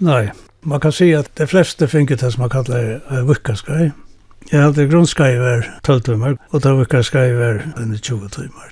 Nei, 0.01 0.31
man 0.63 0.81
kan 0.81 0.93
si 0.93 1.11
at 1.13 1.31
de 1.39 1.47
fleste 1.47 1.89
finner 1.89 2.17
det 2.17 2.33
som 2.33 2.45
man 2.45 2.53
kallar 2.53 3.01
uh, 3.11 3.29
vikkaskai. 3.29 3.91
Jeg 4.53 4.63
hadde 4.63 4.87
grunnskai 4.89 5.39
var 5.39 5.67
12 5.85 6.01
timer, 6.01 6.37
og 6.51 6.63
da 6.63 6.75
vikkaskai 6.79 7.33
var 7.37 7.65
20 7.77 8.29
timer. 8.29 8.71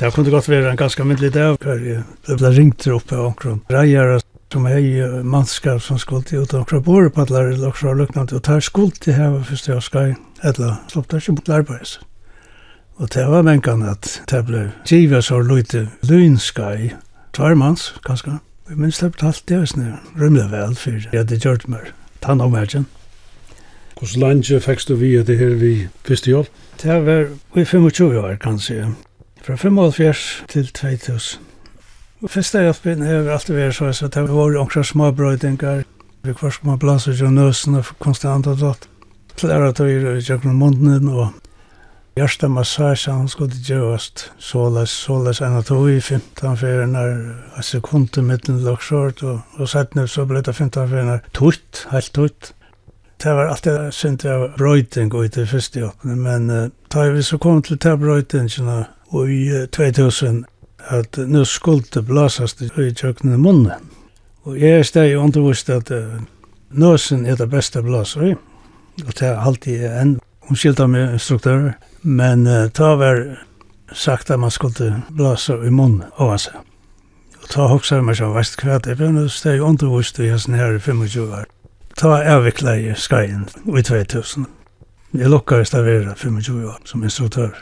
Det 0.00 0.12
kunne 0.14 0.30
godt 0.30 0.48
være 0.48 0.70
en 0.70 0.76
ganske 0.76 1.04
myndelig 1.04 1.34
dag 1.34 1.56
hver 1.62 1.82
jeg 1.84 2.38
ble 2.38 2.50
ringt 2.50 2.86
opp 2.90 3.12
av 3.12 3.26
omkron. 3.26 3.60
Reier 3.70 4.18
som 4.52 4.66
hei 4.66 5.02
mannskap 5.22 5.82
som 5.82 5.98
skulle 5.98 6.22
til 6.22 6.42
ut 6.42 6.54
av 6.54 6.62
omkron 6.62 6.82
bor 6.82 7.08
på 7.10 7.26
alle 7.26 7.56
lakser 7.58 7.90
og 7.90 8.02
luknande, 8.02 8.36
og 8.36 8.42
tar 8.42 8.62
skuld 8.62 9.00
til 9.02 9.14
heva 9.18 9.42
først 9.42 9.68
jeg 9.68 9.82
skai, 9.82 10.14
eller 10.42 10.76
slopp 10.90 11.10
der 11.10 11.22
ikke 11.22 11.36
mot 11.38 11.48
arbeids. 11.48 11.98
Og 13.02 13.10
det 13.14 13.26
var 13.26 13.42
menkan 13.42 13.82
at 13.82 14.20
det 14.30 14.44
ble 14.46 14.68
givet 14.86 15.26
så 15.26 15.40
lite 15.42 15.88
lynskai, 16.06 16.92
tvær 17.34 17.54
mans, 17.58 17.94
kanskje. 18.06 18.38
Vi 18.68 18.74
minns 18.80 18.98
det 18.98 19.12
betalt 19.12 19.42
det, 19.48 19.76
jeg 19.76 19.94
rymlig 20.16 20.50
vel, 20.50 20.74
for 20.74 20.90
jeg 20.90 21.12
hadde 21.12 21.38
gjort 21.38 21.68
meg 21.68 21.92
tann 22.24 22.40
om 22.40 22.54
verden. 22.54 22.86
Hvordan 23.98 24.20
landet 24.20 24.62
fikk 24.64 24.86
du 24.88 24.94
via 24.98 25.22
det 25.22 25.38
her 25.38 25.58
vi 25.60 25.88
første 26.06 26.30
hjelp? 26.30 26.48
Det 26.82 27.00
var 27.06 27.28
i 27.56 27.64
25 27.64 28.18
år, 28.18 28.36
kanskje. 28.40 28.94
Fra 29.42 29.56
55 29.56 30.44
til 30.48 30.70
2000. 30.72 31.40
Fyrsta 32.28 32.62
hjelpen 32.64 33.02
har 33.04 33.28
alltid 33.28 33.54
vært 33.58 33.76
så 33.76 33.90
at 34.06 34.14
det 34.14 34.28
var 34.30 34.56
omkring 34.56 34.84
småbrøydinger. 34.84 35.84
Vi 36.24 36.32
kvarsk 36.32 36.64
man 36.64 36.78
blase 36.80 37.12
jo 37.12 37.28
nøsene 37.28 37.82
konstant 38.00 38.46
og 38.46 38.60
dott. 38.60 38.88
Til 39.36 39.50
æra 39.52 39.72
tøyer 39.72 40.16
i 40.16 40.24
jøkken 40.24 40.56
munnen 40.56 41.08
og 41.08 41.34
Hjärsta 42.16 42.48
massage, 42.48 43.10
han 43.10 43.28
skulle 43.28 43.56
gjørast 43.66 44.28
såles, 44.38 44.90
såles 44.90 45.40
enn 45.42 45.56
at 45.58 45.68
hui 45.74 46.00
15 46.00 46.92
när 46.92 47.34
en 47.56 47.62
sekund 47.62 48.16
mitten 48.22 48.60
lakshort, 48.64 49.22
og, 49.22 49.40
og 49.58 49.68
sett 49.68 49.94
nu 49.94 50.06
så 50.06 50.24
blev 50.24 50.42
det 50.42 50.52
15 50.52 50.90
när 50.90 51.20
tutt, 51.32 51.86
helt 51.90 52.12
tutt. 52.12 52.54
Det 53.22 53.34
var 53.34 53.46
alltid 53.46 53.94
synd 53.94 54.26
av 54.26 54.40
var 54.40 54.54
brøyting 54.58 55.10
i 55.24 55.28
det 55.28 55.48
første 55.48 55.80
jobbene, 55.80 56.16
men 56.16 56.50
uh, 56.50 56.68
da 56.94 57.08
vi 57.10 57.22
så 57.22 57.38
kom 57.38 57.62
til 57.62 57.78
det 57.82 57.98
brøytingene 57.98 58.84
i 59.12 59.50
uh, 59.50 59.66
2000, 59.66 60.44
at 60.88 61.18
uh, 61.18 61.26
nu 61.26 61.44
skulle 61.44 61.82
det 61.94 62.06
blasast 62.06 62.62
i 62.62 62.68
kjøkkenen 62.94 63.34
i 63.34 63.42
munnen. 63.42 63.90
Og 64.44 64.60
jeg 64.60 64.78
er 64.78 64.82
steg 64.82 65.16
og 65.16 65.24
undervist 65.24 65.70
at 65.70 65.90
uh, 65.90 66.22
nøsen 66.70 67.26
er 67.26 67.34
det 67.34 67.50
beste 67.50 67.82
blas, 67.82 68.16
og 68.16 68.36
det 68.96 69.22
er 69.22 69.40
alltid 69.40 69.82
en 69.84 70.20
omskilda 70.50 70.86
med 70.86 71.12
instruktører. 71.12 71.74
Men 72.06 72.46
uh, 72.46 72.68
ta 72.68 72.94
var 72.96 73.38
sagt 73.92 74.30
at 74.30 74.40
man 74.40 74.50
skulle 74.50 75.02
blåsa 75.08 75.54
i 75.64 75.70
munnen 75.70 76.04
av 76.20 76.36
seg. 76.36 76.58
Og 77.40 77.48
ta 77.48 77.68
hoksa 77.68 78.02
meg 78.04 78.18
som 78.18 78.34
veist 78.36 78.58
kvart, 78.60 78.86
jeg 78.88 78.98
begynner 79.00 79.28
steg 79.32 79.62
undervist 79.64 80.20
i 80.20 80.28
hessen 80.28 80.56
her 80.56 80.76
i 80.76 80.80
25 80.80 81.32
år. 81.32 81.46
Ta 81.96 82.18
avvikla 82.36 82.76
i 82.76 82.92
Skyen 82.92 83.48
i 83.64 83.82
2000. 83.82 84.46
Jeg 85.14 85.30
lukka 85.30 85.60
i 85.60 85.64
stavera 85.64 86.14
25 86.16 86.64
år 86.68 86.80
som 86.84 87.04
instruktør. 87.04 87.56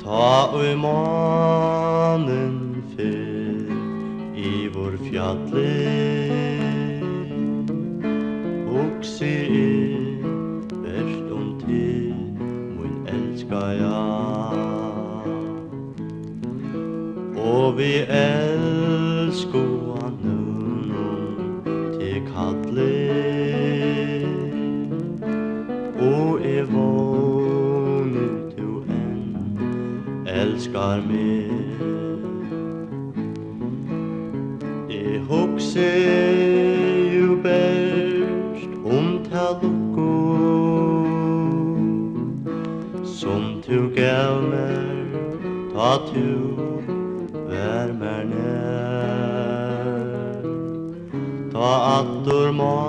Ta 0.00 0.56
ui 0.56 0.72
manen 0.76 2.57
fjalli 5.18 5.88
Og 8.70 9.04
se 9.04 9.34
Verst 10.82 11.30
om 11.32 11.60
til 11.60 12.14
Mun 12.76 13.06
elska 13.08 13.64
ja. 13.80 14.02
Og 17.36 17.78
vi 17.78 17.92
elsko 18.20 19.64
anunum 20.04 21.62
Til 21.98 22.22
kalli 22.30 23.08
Og 25.98 26.38
du 28.56 28.70
enn 28.86 30.26
Elskar 30.26 31.02
mig 31.10 31.47
du 46.18 46.34
värmer 47.48 48.22
nær. 48.32 49.98
Ta 51.52 51.70
attor 51.98 52.48
mat 52.52 52.87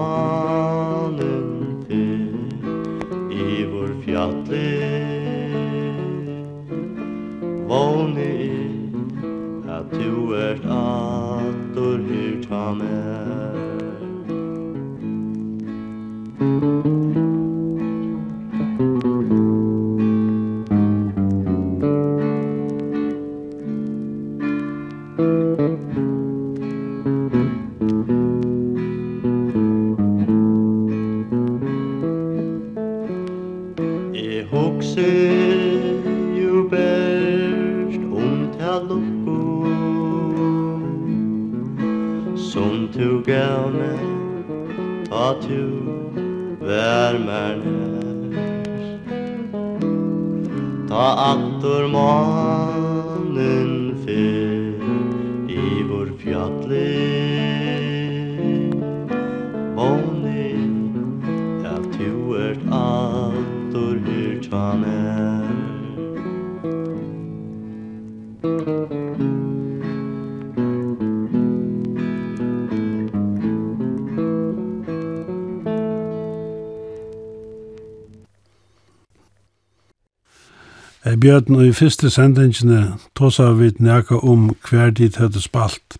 Bjørn 81.19 81.55
og 81.57 81.65
i 81.67 81.73
første 81.75 82.07
sendingene 82.13 82.93
tåsa 83.17 83.49
vi 83.57 83.73
nekka 83.83 84.21
om 84.23 84.51
hver 84.69 84.93
dit 84.95 85.17
hadde 85.19 85.41
spalt, 85.43 85.97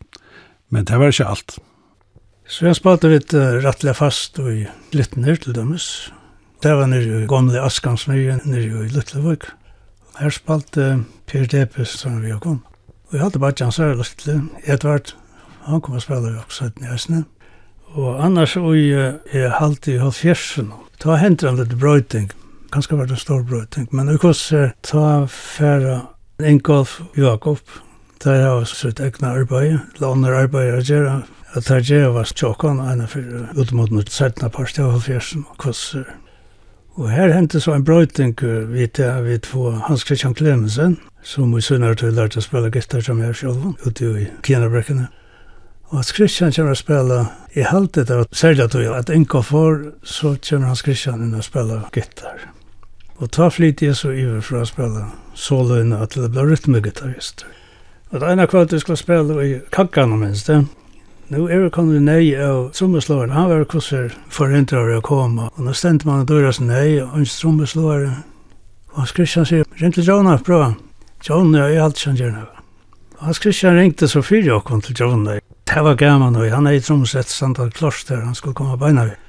men 0.72 0.86
det 0.88 1.00
var 1.02 1.12
ikke 1.12 1.28
alt. 1.28 1.58
Så 2.48 2.68
jeg 2.68 2.78
spalte 2.78 3.10
vi 3.12 3.20
rettelig 3.66 3.96
fast 4.00 4.40
og 4.40 4.52
i 4.54 4.64
Glittner 4.94 5.36
til 5.36 5.58
dømes. 5.58 6.12
Det 6.64 6.72
var 6.76 6.88
nere 6.88 7.24
i 7.24 7.28
gamle 7.28 7.60
Askansmøyen, 7.62 8.42
nere 8.46 8.86
i 8.86 8.94
Luttlevøk. 8.94 9.50
Her 10.20 10.34
spalte 10.36 10.88
Per 11.28 11.46
Depes 11.52 12.00
som 12.00 12.22
vi 12.24 12.32
har 12.32 12.40
kom. 12.40 12.64
Og 13.10 13.18
jeg 13.18 13.24
hadde 13.26 13.44
bare 13.44 13.64
hans 13.64 13.78
her 13.78 13.96
Luttle, 14.00 14.42
Edvard, 14.64 15.16
han 15.68 15.82
kom 15.82 16.00
og 16.00 16.06
spela 16.06 16.32
jo 16.32 16.44
også 16.46 16.70
i 16.70 16.86
nesne. 16.86 17.26
Og 17.98 18.24
annars 18.24 18.56
og 18.58 18.78
jeg 18.78 19.56
halte 19.60 19.94
i 19.94 20.02
halvfjersen. 20.02 20.72
Ta 21.00 21.20
hendt 21.20 21.44
en 21.44 21.60
litt 21.60 21.76
brøyting 21.80 22.32
ganske 22.72 22.98
vært 22.98 23.14
en 23.16 23.22
stor 23.22 23.44
brøyting. 23.44 23.90
Men 23.92 24.10
ukos 24.14 24.42
er 24.56 24.74
ta 24.86 25.26
færa 25.26 26.00
Ingolf 26.40 27.02
Jakob, 27.18 27.60
der 28.24 28.44
har 28.44 28.64
sitt 28.68 29.00
egna 29.00 29.34
arbeid, 29.36 29.80
låner 30.00 30.36
arbeid 30.44 30.78
å 30.78 30.84
gjøre. 30.84 31.20
At 31.58 31.66
der 31.66 31.82
gjør 31.82 32.12
var 32.14 32.30
tjokken, 32.30 32.82
ene 32.84 33.08
for 33.10 33.26
ut 33.58 33.72
mot 33.74 33.92
mot 33.92 34.12
sætna 34.14 34.52
parst 34.54 34.78
av 34.80 34.92
halvfjersen, 34.94 35.48
ukos 35.56 35.96
er. 35.98 36.12
Og 37.00 37.10
her 37.10 37.32
hendte 37.32 37.62
så 37.64 37.74
en 37.74 37.86
brøyting, 37.88 38.36
vi 38.70 38.88
til 38.88 39.24
vi 39.24 39.38
två 39.38 39.72
Hans 39.88 40.04
Christian 40.06 40.36
Clemensen, 40.36 40.98
som 41.24 41.56
vi 41.56 41.62
sønner 41.62 41.96
til 41.96 42.14
lærte 42.14 42.42
å 42.42 42.44
spille 42.44 42.72
gitar 42.72 43.02
som 43.02 43.22
jeg 43.24 43.36
selv, 43.40 43.74
ute 43.86 44.12
i 44.20 44.28
Kienabrekkene. 44.44 45.08
Og 45.90 45.96
Hans 45.98 46.12
Christian 46.14 46.52
kommer 46.52 46.76
å 46.76 46.80
spille, 46.80 47.24
i 47.56 47.64
halte 47.66 48.04
det, 48.04 48.20
særlig 48.36 48.68
at 48.94 49.10
Ingolf 49.10 49.54
var, 49.56 49.80
så 50.04 50.36
kommer 50.50 50.68
Hans 50.68 50.84
Christian 50.84 51.24
inn 51.24 51.36
og 51.40 51.48
spille 51.48 51.82
gitar. 51.96 52.50
Og 53.20 53.32
ta 53.36 53.50
flyt 53.52 53.82
jeg 53.84 53.96
så 54.00 54.14
iver 54.16 54.42
for 54.42 54.62
å 54.62 54.68
spille 54.68 55.06
såløyene 55.36 56.00
at 56.00 56.16
det 56.16 56.32
ble 56.32 56.46
rytmegitarist. 56.48 57.46
Og 58.10 58.22
det 58.22 58.30
ene 58.32 58.48
kvart 58.48 58.72
jeg 58.74 58.82
skulle 58.84 59.00
spille 59.00 59.44
i 59.44 59.58
kakkene 59.76 60.18
minst 60.18 60.48
det. 60.48 60.64
Nå 61.30 61.44
er 61.46 61.62
det 61.62 61.74
kommet 61.76 62.02
nei 62.02 62.32
av 62.42 62.72
trommeslåren. 62.74 63.36
Han 63.36 63.52
var 63.52 63.68
hvordan 63.70 64.16
forhindret 64.34 64.96
å 64.98 65.04
komme. 65.06 65.52
Og 65.54 65.68
nå 65.68 65.76
stendte 65.78 66.08
man 66.10 66.24
og 66.24 66.32
døres 66.32 66.58
nei 66.64 66.98
og 67.04 67.12
hans 67.14 67.36
trommeslåren. 67.38 68.24
Og 68.90 69.04
Hans 69.04 69.14
Christian 69.14 69.46
sier, 69.46 69.68
ring 69.78 69.94
til 69.94 70.08
Jonah, 70.08 70.40
bra. 70.42 70.72
prøv. 70.72 70.80
John, 71.28 71.54
ja, 71.54 71.68
jeg 71.68 71.78
har 71.78 71.92
alltid 71.92 72.02
kjent 72.08 72.20
gjerne. 72.24 72.46
Og 73.20 73.26
Hans 73.28 73.42
Christian 73.44 73.78
ringte 73.78 74.08
så 74.08 74.22
fyra 74.26 74.56
og 74.56 74.64
kom 74.66 74.82
til 74.82 74.96
Jonah. 75.00 75.38
Det 75.70 75.84
var 75.84 75.96
gammel, 75.96 76.36
og 76.36 76.50
han 76.52 76.68
er 76.68 76.80
i 76.80 76.82
Tromsøt, 76.82 77.30
Sandal 77.30 77.70
Kloster, 77.72 78.24
han 78.26 78.36
skulle 78.36 78.56
komme 78.58 78.78
beina 78.78 79.04
ved. 79.12 79.29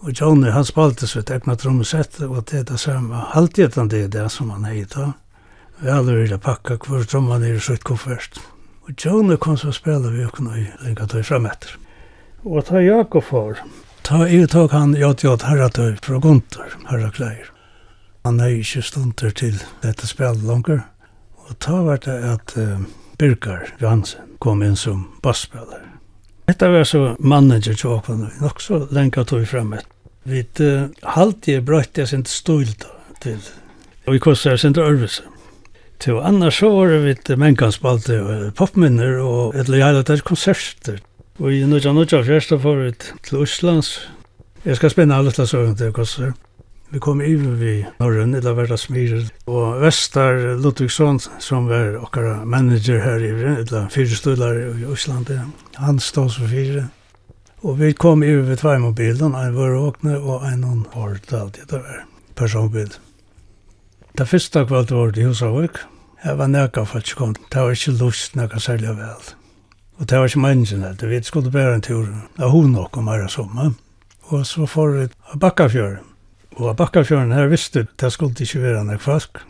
Og 0.00 0.12
Johnny, 0.20 0.48
han 0.48 0.64
spalte 0.64 1.04
seg 1.04 1.20
sitt 1.20 1.30
egnet 1.34 1.60
trommesett, 1.60 2.22
og 2.24 2.46
det 2.48 2.62
er 2.62 2.68
det 2.70 2.78
samme 2.80 3.20
halvdjetan 3.34 3.90
det 3.92 4.06
er 4.06 4.14
det 4.14 4.30
som 4.32 4.48
han 4.54 4.64
heit 4.64 4.94
da. 4.96 5.10
Vi 5.80 5.92
alle 5.92 6.14
ville 6.16 6.38
pakka 6.40 6.78
hvor 6.86 7.04
tromman 7.04 7.44
er 7.44 7.58
i 7.58 7.60
sitt 7.60 7.84
koffert. 7.84 8.40
Og 8.88 8.94
Johnny 8.96 9.36
kom 9.36 9.58
så 9.60 9.74
spela 9.76 10.08
vi 10.08 10.24
og 10.24 10.32
kunne 10.38 10.64
lenga 10.80 11.04
tøy 11.08 11.20
fram 11.24 11.48
etter. 11.50 11.76
Og 12.48 12.64
ta 12.64 12.80
Jakob 12.80 13.26
for, 13.28 13.60
ta 14.02 14.24
i 14.24 14.40
tog 14.48 14.72
han 14.72 14.96
jott 14.96 15.24
jott 15.24 15.44
herratøy 15.44 15.98
fra 16.00 16.20
Gunther, 16.24 16.72
herrakleir. 16.88 17.52
Han 18.24 18.40
er 18.40 18.56
ikke 18.56 18.84
stunder 18.84 19.36
til 19.36 19.60
dette 19.84 20.08
spelet 20.08 20.44
langer. 20.48 20.86
Og 21.48 21.56
ta 21.60 21.84
var 21.84 22.00
det 22.04 22.16
at 22.24 22.56
uh, 22.56 22.80
Birkar 23.20 23.68
Johansen 23.80 24.36
kom 24.40 24.64
inn 24.64 24.76
som 24.80 25.10
bassspelare. 25.20 25.89
Detta 26.50 26.68
var 26.68 26.84
så 26.84 27.16
manager 27.18 27.76
til 27.78 27.92
åkvann, 27.94 28.24
nok 28.42 28.60
så 28.60 28.80
lenge 28.90 29.22
tog 29.24 29.44
fram 29.46 29.68
ett. 29.76 29.86
Vi 30.26 30.40
uh, 30.60 30.88
halte 31.14 31.52
jeg 31.52 31.62
brøtt 31.62 31.98
jeg 32.00 32.10
sin 32.10 32.24
stol 32.26 32.66
till. 33.22 33.38
Och 34.06 34.14
vi 34.14 34.18
kostade 34.18 34.58
sin 34.58 34.74
rörelse. 34.74 35.22
Till 35.98 36.18
annars 36.18 36.58
så 36.58 36.70
var 36.70 36.88
det 36.88 36.98
vid 36.98 37.38
mänkanspalter 37.38 38.50
popminner 38.50 39.18
och 39.18 39.54
ett 39.54 39.68
lejala 39.68 40.02
der 40.02 40.16
konserter. 40.16 41.00
Och 41.36 41.52
i 41.52 41.64
nødja 41.66 41.92
nudja 41.92 42.24
fjärsta 42.24 42.58
får 42.58 42.76
vi 42.76 42.92
till 43.22 43.36
Oslands. 43.36 44.00
Jag 44.62 44.76
ska 44.76 44.90
spänna 44.90 45.16
alla 45.16 45.30
slags 45.30 45.54
ögon 45.54 45.76
til 45.76 45.92
konserter. 45.92 46.34
Vi 46.90 46.98
kom 46.98 47.20
iver 47.22 47.54
vi 47.54 47.72
norrøn, 48.00 48.34
eller 48.34 48.56
verda 48.58 48.76
smirer, 48.76 49.28
og 49.46 49.78
Vestar 49.78 50.40
Ludvigsson, 50.58 51.20
som 51.38 51.68
var 51.70 52.00
okkara 52.00 52.40
manager 52.44 52.98
her 53.04 53.22
iver, 53.22 53.60
eller 53.60 53.86
fyrstudlar 53.94 54.58
i 54.58 54.88
Osland, 54.90 55.30
han 55.74 56.00
stod 56.02 56.32
som 56.34 56.48
fire. 56.50 56.88
Og 57.62 57.78
vi 57.78 57.92
kom 57.92 58.24
iver 58.26 58.42
ved 58.42 58.56
tveimobilen, 58.64 59.36
en 59.38 59.60
åkne 59.78 60.18
og 60.18 60.42
en 60.50 60.64
hon 60.64 60.82
hård, 60.92 61.32
alt 61.32 61.60
det 61.62 61.78
var 61.78 62.02
personbil. 62.34 62.90
Det 64.18 64.28
første 64.28 64.66
kvalt 64.66 64.90
var 64.90 65.14
det 65.14 65.22
i 65.22 65.30
Husavøk, 65.30 65.78
Jeg 66.24 66.38
var 66.38 66.46
nøkka 66.46 66.82
for 66.84 67.00
ikke 67.00 67.16
kom. 67.16 67.34
Det 67.52 67.62
var 67.62 67.70
ikke 67.72 67.96
lust 67.96 68.34
nøkka 68.36 68.58
særlig 68.60 68.88
vel. 68.88 69.30
Og 69.98 70.08
det 70.10 70.18
var 70.18 70.28
ikke 70.28 70.40
menneskene 70.40 70.86
heller. 70.86 71.08
Vi 71.08 71.22
skulle 71.22 71.50
bære 71.50 71.74
en 71.74 71.82
tur 71.82 72.08
av 72.38 72.50
hun 72.50 72.72
nok 72.72 72.96
om 72.96 73.08
her 73.08 73.26
sommer. 73.28 73.70
Og 74.28 74.46
så 74.46 74.66
får 74.66 74.90
vi 74.96 75.08
av 75.32 75.40
Bakkafjøret. 75.40 76.09
Og 76.60 76.74
av 76.74 76.76
Bakkafjøren 76.76 77.32
her 77.32 77.48
visste 77.48 77.86
det 77.96 78.12
skulle 78.12 78.36
ikke 78.36 78.60
være 78.60 78.84
nek 78.84 79.00
folk. 79.00 79.40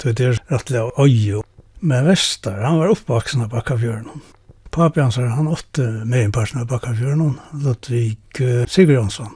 Det 0.00 0.16
er 0.24 0.38
rettelig 0.48 0.80
av 0.80 1.00
øye. 1.04 1.42
Men 1.84 2.06
Vestar, 2.08 2.62
han 2.64 2.80
var 2.80 2.94
oppvaksen 2.94 3.44
av 3.44 3.52
Bakkafjøren. 3.52 4.22
Papi 4.72 5.00
hans 5.00 5.18
er 5.20 5.28
han 5.36 5.52
åtte 5.52 5.84
med 6.08 6.24
en 6.24 6.32
person 6.32 6.62
av 6.62 6.70
Bakkafjøren, 6.72 7.36
Ludvig 7.60 8.16
Sigurd 8.72 8.96
Jansson. 8.96 9.34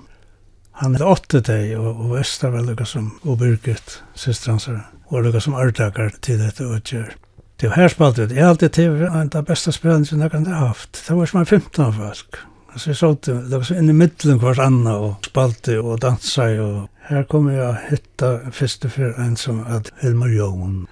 Han 0.81 0.97
er 0.97 1.05
åtte 1.05 1.43
deg, 1.45 1.75
og, 1.77 1.89
og 1.93 2.15
Vestar 2.17 2.55
var 2.55 2.65
lukka 2.65 2.87
som, 2.89 3.11
og 3.29 3.37
Birgit, 3.43 3.99
syster 4.17 4.55
hans 4.55 4.69
er, 4.73 4.81
og 5.13 5.27
lukka 5.27 5.43
som 5.45 5.59
ærtakar 5.61 6.15
til 6.25 6.41
dette 6.41 6.65
utgjør. 6.65 7.13
Det 7.61 7.69
var 7.69 7.83
her 7.83 7.93
spalt 7.93 8.21
ut. 8.23 8.33
Jeg 8.33 8.41
har 8.41 8.55
alltid 8.55 8.73
til 8.73 9.03
en 9.05 9.29
av 9.37 9.45
beste 9.45 9.75
spillene 9.77 10.09
som 10.09 10.23
jeg 10.25 10.33
kan 10.33 10.49
ha 10.49 10.71
haft. 10.71 10.97
Det 10.97 11.17
var 11.19 11.29
som 11.29 11.43
en 11.43 11.51
15 11.51 11.93
folk. 11.99 12.41
Altså 12.73 12.91
jeg 12.91 12.97
så 12.97 13.11
det, 13.27 13.35
det 13.51 13.59
var 13.59 13.67
så 13.67 13.77
inn 13.77 13.91
i 13.93 13.99
middelen 13.99 14.41
hver 14.41 14.63
annet, 14.65 14.95
og 14.95 15.29
spalte 15.29 15.77
og 15.83 16.01
dansa 16.01 16.47
og 16.65 16.89
Her 17.11 17.25
kom 17.27 17.49
jeg 17.51 17.59
å 17.59 17.75
hitta 17.89 18.27
første 18.55 18.87
for 18.95 19.17
en 19.19 19.33
som 19.35 19.65
at 19.67 19.89
Helmar 19.99 20.31
Jón. 20.31 20.85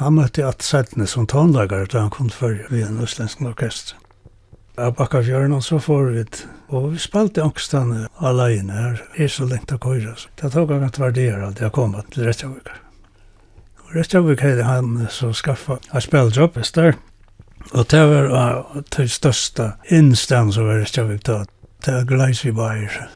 Han 0.00 0.16
møtte 0.16 0.42
at 0.42 0.64
Sætne 0.66 1.06
som 1.06 1.28
tonlager 1.30 1.86
da 1.86 2.00
han 2.02 2.10
kom 2.10 2.32
før 2.34 2.56
vi 2.72 2.80
en 2.82 2.98
østlensk 2.98 3.44
orkester. 3.46 3.94
Av 4.80 4.98
og 4.98 5.62
så 5.62 5.78
får 5.78 6.04
vi 6.08 6.24
det. 6.24 6.40
Og 6.68 6.88
vi 6.94 6.98
spalte 6.98 7.44
angstene 7.44 8.08
alene 8.18 8.72
her. 8.72 9.02
Det 9.14 9.24
er 9.24 9.28
så 9.28 9.46
lengt 9.46 9.70
å 9.70 9.78
køyre. 9.78 10.16
Det 10.40 10.50
tok 10.50 10.70
han 10.70 10.82
at 10.88 10.98
at 10.98 11.60
jeg 11.60 11.72
kom 11.72 11.94
til 12.10 12.24
Rettjavik. 12.24 12.72
Rettjavik 13.94 14.40
hadde 14.40 14.64
han 14.64 15.06
så 15.10 15.32
skaffa 15.32 15.78
en 15.92 16.00
speljobb 16.00 16.58
i 16.58 16.64
større. 16.64 16.98
Og 17.72 17.86
det 17.90 18.02
var 18.02 18.82
det 18.96 19.10
største 19.10 19.72
innstand 19.90 20.54
som 20.54 20.66
var 20.66 20.82
Rettjavik 20.82 21.22
da. 21.22 21.44
Det 21.86 21.94
var 21.94 22.04
gleis 22.04 22.44
vi 22.44 22.50
bare. 22.50 23.10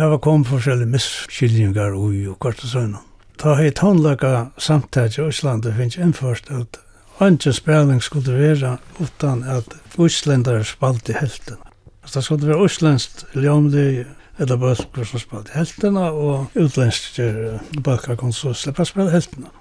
Det 0.00 0.06
var 0.08 0.18
kom 0.18 0.44
forskjellige 0.48 0.88
miskyldningar 0.88 1.92
ui 1.92 2.22
og 2.30 2.38
kvart 2.40 2.62
og 2.64 2.70
sånn. 2.70 2.92
Da 3.36 3.52
hei 3.58 3.66
tannlaka 3.76 4.46
samtidje 4.56 5.20
i 5.20 5.26
Osland, 5.28 5.66
det 5.66 5.74
finnes 5.76 5.98
innførst 6.00 6.48
at 6.56 6.78
andre 7.20 7.52
spilling 7.52 8.00
skulle 8.00 8.38
være 8.38 8.70
utan 8.96 9.42
at 9.44 9.76
Íslandar 10.00 10.64
spalt 10.64 11.12
i 11.12 11.18
helten. 11.20 11.60
Så 12.06 12.14
det 12.14 12.24
skulle 12.24 12.48
være 12.48 12.64
Íslandst 12.64 13.26
ljomlig 13.36 14.06
eller 14.40 14.62
bøsker 14.64 15.04
som 15.04 15.20
spalt 15.20 15.52
i 15.52 15.58
helten, 15.58 16.00
og 16.00 16.48
utlenskjer 16.56 17.60
bøkker 17.84 18.16
kom 18.16 18.32
så 18.32 18.54
slipper 18.56 18.88
spalt 18.88 19.12
i 19.12 19.18
heltena. 19.18 19.52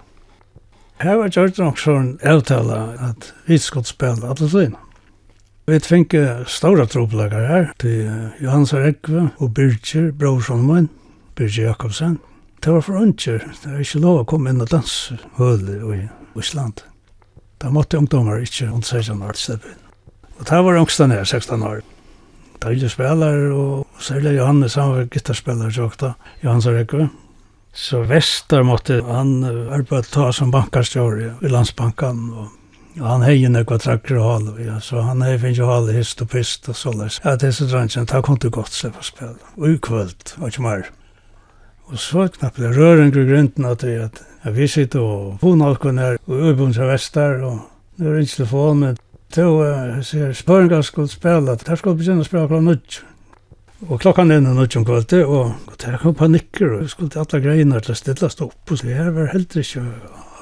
Her 1.03 1.19
var 1.19 1.35
Gjørgen 1.35 1.73
også 1.73 1.97
en 1.99 2.13
avtale 2.23 2.79
at 3.11 3.33
vi 3.43 3.59
skulle 3.59 3.91
spille 3.91 4.23
alle 4.23 4.47
tøyene. 4.47 4.79
Vi 5.69 5.77
tvinke 5.79 6.19
stora 6.49 6.87
tropelagar 6.89 7.43
her 7.45 7.67
til 7.77 8.07
Johans 8.41 8.71
Rekve 8.73 9.27
og 9.37 9.51
Birgir, 9.53 10.07
brorsan 10.17 10.63
min, 10.65 10.87
Birgir 11.37 11.67
Jakobsen. 11.67 12.15
Det 12.57 12.73
var 12.73 12.81
for 12.81 12.97
ønsker, 12.97 13.43
det 13.61 13.75
er 13.75 13.83
ikke 13.83 14.01
lov 14.01 14.23
å 14.23 14.25
komme 14.31 14.49
inn 14.49 14.63
og 14.63 14.71
danse 14.71 15.19
høle 15.37 15.77
i 15.93 15.99
Osland. 16.39 16.81
Da 17.61 17.69
måtte 17.69 18.01
ungdommer 18.01 18.41
ikke 18.41 18.71
under 18.71 18.87
16 19.03 19.21
år 19.21 19.37
slippe 19.37 19.69
inn. 19.69 19.85
Og 20.39 20.49
det 20.49 20.65
var 20.65 20.81
ungstene 20.81 21.19
her, 21.19 21.29
16 21.29 21.67
år. 21.69 21.85
Deilig 22.65 22.89
spiller, 22.95 23.51
og 23.53 24.01
særlig 24.01 24.39
Johannes, 24.39 24.79
han 24.79 24.95
var 24.95 25.09
gitarspelare 25.13 25.75
så 25.75 25.85
ofta, 25.85 26.15
Johans 26.41 26.65
Rekve. 26.65 27.11
Så 27.77 28.01
Vester 28.09 28.65
måtte 28.65 29.03
han 29.05 29.43
arbeide 29.45 30.09
ta 30.09 30.31
som 30.33 30.49
bankarstjåri 30.49 31.29
i 31.45 31.53
Landsbanken 31.53 32.31
og 32.33 32.55
Og 32.99 33.07
han 33.07 33.23
hei 33.23 33.37
jo 33.39 33.49
nekva 33.51 33.77
trakker 33.79 34.17
og 34.19 34.25
hal, 34.27 34.47
ja, 34.59 34.77
så 34.83 35.05
han 35.07 35.23
hei 35.23 35.37
finnst 35.39 35.61
jo 35.61 35.69
hal 35.69 35.87
i 35.87 35.95
hist 35.95 36.19
og 36.23 36.31
pist 36.33 36.67
og 36.67 36.75
så 36.75 36.91
leis. 36.91 37.19
Ja, 37.23 37.37
disse 37.39 37.67
drangene, 37.69 38.07
ta 38.09 38.19
kom 38.25 38.39
til 38.41 38.51
godt 38.51 38.75
seg 38.75 38.91
på 38.95 39.05
spil, 39.07 39.37
og 39.55 39.67
ukvöld, 39.69 40.33
og 40.39 40.49
ikke 40.49 40.65
mer. 40.65 40.89
Og 41.89 42.01
så 42.03 42.27
knapp 42.35 42.59
det 42.59 42.73
røren 42.75 43.13
gru 43.15 43.23
grunden 43.29 43.65
at 43.69 43.85
vi, 43.87 43.95
at 44.03 44.19
ja, 44.43 44.51
vi 44.55 44.67
sitter 44.67 45.05
og 45.05 45.37
pona 45.41 45.71
okkon 45.73 46.01
her, 46.01 46.19
og 46.27 46.49
ubund 46.51 46.75
seg 46.75 46.91
vestar, 46.91 47.39
og 47.47 47.63
nu 47.99 48.11
er 48.11 48.19
ikke 48.19 48.41
telefon, 48.41 48.83
men 48.83 48.99
to 49.33 49.47
uh, 49.63 49.95
sier 50.03 50.35
spøringa 50.35 50.83
skuld 50.83 51.09
spela, 51.13 51.55
der 51.55 51.79
skulle 51.79 51.97
begynne 51.97 52.25
å 52.25 52.27
spela 52.27 52.49
klokka 52.51 52.65
nudj. 52.67 53.01
Og 53.87 53.99
klokkan 54.03 54.31
er 54.35 54.43
nødt 54.43 54.75
om 54.75 54.83
kvöldi, 54.83 55.23
og 55.23 55.75
der 55.79 55.95
kom 56.01 56.19
panikker, 56.19 56.73
og 56.75 56.83
vi 56.83 56.91
skulle 56.91 57.13
til 57.15 57.23
alle 57.23 57.43
greinar 57.45 57.85
til 57.85 57.95
å 57.95 57.99
stillast 58.03 58.41
opp, 58.43 58.59
og 58.67 58.75
så 58.75 58.91
her 58.91 59.13
var 59.15 59.31
heldur 59.31 59.63
ikke 59.63 59.85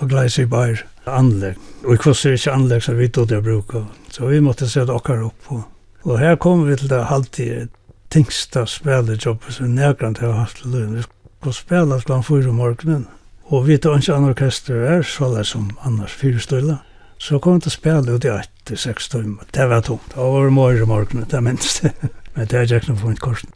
å 0.02 0.08
gleise 0.10 0.42
i 0.42 0.50
bæri 0.50 0.82
anlegg. 1.14 1.58
Og 1.86 1.96
det 1.96 2.04
kostar 2.04 2.36
ikke 2.36 2.54
anlegg 2.54 2.84
som 2.84 2.98
vi 2.98 3.08
tog 3.08 3.28
det 3.30 3.40
å 3.42 3.46
bruke. 3.46 3.84
Så 4.12 4.28
vi 4.28 4.40
måtte 4.44 4.70
se 4.70 4.86
det 4.86 4.94
okkar 4.94 5.24
opp 5.28 5.48
på. 5.48 5.64
Og 6.08 6.20
her 6.20 6.36
kom 6.36 6.66
vi 6.68 6.76
til 6.76 6.90
det 6.92 7.04
halvtid 7.10 7.70
tingsta 8.14 8.66
spelejobbet 8.66 9.54
som 9.54 9.74
nekran 9.76 10.16
nærkant 10.16 10.22
har 10.24 10.40
haft 10.40 10.62
til 10.62 10.72
løn. 10.72 10.96
Vi 10.96 11.04
skulle 11.04 11.54
spela 11.54 12.00
klant 12.00 12.26
fyra 12.26 12.52
morgenen. 12.52 13.08
Og 13.48 13.68
vi 13.68 13.78
tog 13.78 14.00
ikke 14.00 14.16
andre 14.16 14.34
orkester 14.36 14.76
er, 14.76 15.02
så 15.02 15.30
det 15.36 15.46
som 15.48 15.70
annars 15.84 16.14
fyra 16.14 16.40
støyla. 16.40 16.78
Så 17.18 17.40
kom 17.40 17.58
vi 17.58 17.66
til 17.66 17.72
spela 17.72 18.16
ut 18.16 18.26
i 18.26 18.34
8-6 18.70 19.12
timer. 19.12 19.44
Det 19.54 19.70
var 19.70 19.82
tungt. 19.82 20.10
Det 20.10 20.18
var 20.18 20.50
morgen 20.50 20.88
morgenen, 20.88 21.26
det 21.32 21.44
minst. 21.44 21.84
Men 22.36 22.48
det 22.48 22.60
er 22.60 22.76
ikke 22.76 22.92
noe 22.92 23.02
funnet 23.02 23.24
korsen. 23.24 23.50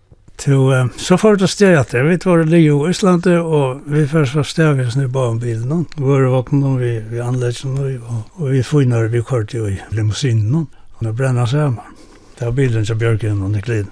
Så, 0.46 0.90
så 0.98 1.18
får 1.18 1.36
det 1.36 1.48
stäga 1.48 1.80
att 1.80 1.94
vi 1.94 2.18
var 2.26 2.38
det 2.38 2.58
i 2.58 2.90
Island 2.90 3.28
och 3.28 3.82
vi 3.86 4.08
först 4.08 4.36
var 4.36 4.44
stäga 4.44 4.88
oss 4.88 4.96
nu 4.96 5.08
bara 5.08 5.36
bilen. 5.36 5.86
Vi 5.98 6.04
var 6.04 6.22
vakna 6.22 6.76
vi, 6.76 7.00
vi 7.00 7.22
anläggade 7.22 8.00
och, 8.00 8.42
och 8.42 8.54
vi 8.54 8.64
finade 8.64 9.08
vi 9.08 9.24
kört 9.24 9.54
i 9.54 9.82
limousinen. 9.90 10.68
Och 10.94 11.06
det 11.06 11.14
brände 11.14 11.48
sig 11.48 11.60
hemma. 11.60 11.82
Det 12.40 12.46
var 12.46 12.52
bilen 12.52 12.86
som 12.86 12.98
Björken 12.98 13.44
och 13.44 13.50
Niklin. 13.50 13.88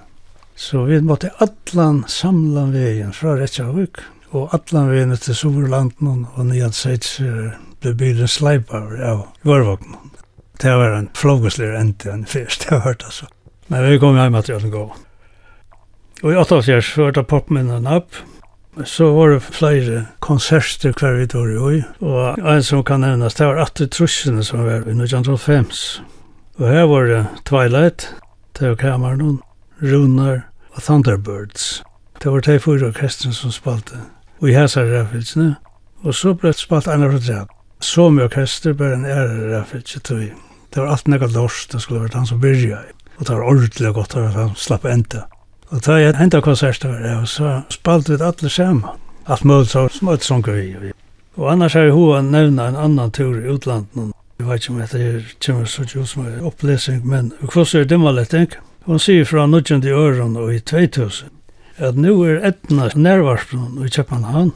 Så 0.56 0.82
vi 0.82 1.00
måtte 1.00 1.30
allan 1.38 2.04
samla 2.08 2.64
vägen 2.64 3.12
från 3.12 3.38
Rättshavik 3.38 3.96
och 4.30 4.54
allan 4.54 4.88
vägen 4.88 5.16
till 5.16 5.34
Soverlanden 5.34 6.26
och 6.34 6.46
nyan 6.46 6.72
Seitz 6.72 7.20
blev 7.80 7.96
bilen 7.96 8.28
slajpar 8.28 9.02
av 9.02 9.26
Vörvakna. 9.42 9.96
Det 10.60 10.76
var 10.76 10.90
en 10.90 11.08
flågeslig 11.14 11.74
änte 11.74 12.12
en 12.12 12.26
fyrst, 12.26 12.66
jag 12.70 12.80
hört 12.80 13.02
alltså. 13.04 13.26
Men 13.66 13.90
vi 13.90 13.98
kom 13.98 14.16
hem 14.16 14.34
att 14.34 14.48
jag 14.48 14.60
skulle 14.60 14.76
gå. 14.76 14.94
Og 16.22 16.32
i 16.32 16.36
88 16.36 16.84
så 16.84 17.02
var 17.02 17.12
det 17.16 17.26
popminnen 17.26 17.86
opp. 17.88 18.16
Så 18.84 19.10
var 19.14 19.32
det 19.32 19.42
flere 19.42 20.06
konserter 20.20 20.92
hver 20.92 21.16
vi 21.18 21.26
tog 21.26 21.48
i 21.50 21.82
Og 22.00 22.38
en 22.38 22.62
som 22.62 22.84
kan 22.84 23.00
nevnes, 23.00 23.34
det 23.34 23.46
var 23.46 23.60
Atte 23.60 23.86
Trussene 23.86 24.44
som 24.44 24.64
var 24.64 24.86
i 24.86 24.94
1905. 24.94 25.66
Og 26.58 26.68
her 26.68 26.84
var 26.84 27.06
det 27.06 27.26
Twilight, 27.44 28.14
Theo 28.54 28.76
Cameron, 28.76 29.40
Runar 29.82 30.42
og 30.72 30.82
Thunderbirds. 30.82 31.82
Det 32.22 32.32
var 32.32 32.40
de 32.40 32.58
fyra 32.60 32.86
orkestrene 32.92 33.34
som 33.34 33.50
spalte. 33.50 33.96
Og 34.40 34.48
i 34.50 34.54
hæsar 34.54 34.84
raffelsene. 34.84 35.56
Og 36.04 36.14
så 36.14 36.34
ble 36.34 36.52
det 36.52 36.60
spalt 36.60 36.88
Einar 36.88 37.12
Rodrett. 37.12 37.48
Så 37.80 38.10
mye 38.12 38.28
orkester, 38.28 38.74
bare 38.76 38.98
en 38.98 39.06
ære 39.08 39.56
raffels 39.56 39.96
i. 39.96 40.30
Det 40.70 40.82
var 40.82 40.92
alt 40.92 41.08
nekka 41.08 41.26
lors, 41.32 41.66
det 41.66 41.80
skulle 41.80 42.02
vært 42.04 42.14
han 42.14 42.26
som 42.26 42.40
byrja 42.40 42.76
i. 42.76 42.92
Og 43.18 43.26
det 43.26 43.34
var 43.34 43.42
ordentlig 43.42 43.92
godt 43.94 44.16
at 44.16 44.34
han 44.36 44.52
slapp 44.56 44.84
enda. 44.84 45.24
Og 45.70 45.82
da 45.86 46.00
jeg 46.00 46.16
hentet 46.18 46.42
konserter, 46.42 46.96
og 47.20 47.28
så 47.28 47.60
spalte 47.70 48.16
vi 48.16 48.24
alle 48.24 48.50
sammen. 48.50 48.84
Alt 49.26 49.44
mulig 49.44 49.68
så 49.70 49.88
smøtt 49.88 50.24
sånger 50.26 50.56
vi. 50.80 50.92
Og 51.36 51.52
annars 51.52 51.76
har 51.78 51.86
jeg 51.86 51.94
hova 51.94 52.22
nevna 52.22 52.68
en 52.68 52.76
annan 52.76 53.10
tur 53.10 53.38
i 53.38 53.48
utlandet. 53.48 54.10
Jeg 54.40 54.48
vet 54.48 54.62
ikke 54.62 54.72
om 54.72 54.80
dette 54.80 54.98
er 54.98 55.20
kjemmer 55.40 55.68
så 55.68 55.84
ut 55.84 56.08
som 56.08 56.26
er 56.26 56.46
opplesing, 56.46 57.04
men 57.06 57.32
hvordan 57.40 57.80
er 57.80 57.84
det 57.84 58.00
mal 58.00 58.18
etter? 58.18 58.56
Hun 58.88 58.98
sier 58.98 59.24
fra 59.24 59.46
19. 59.46 59.84
øren 59.86 60.36
og 60.36 60.54
i 60.54 60.58
2000 60.58 61.30
at 61.80 61.96
nu 61.96 62.22
er 62.22 62.40
etna 62.44 62.90
nærvarsbron 62.94 63.86
i 63.86 63.88
København 63.88 64.52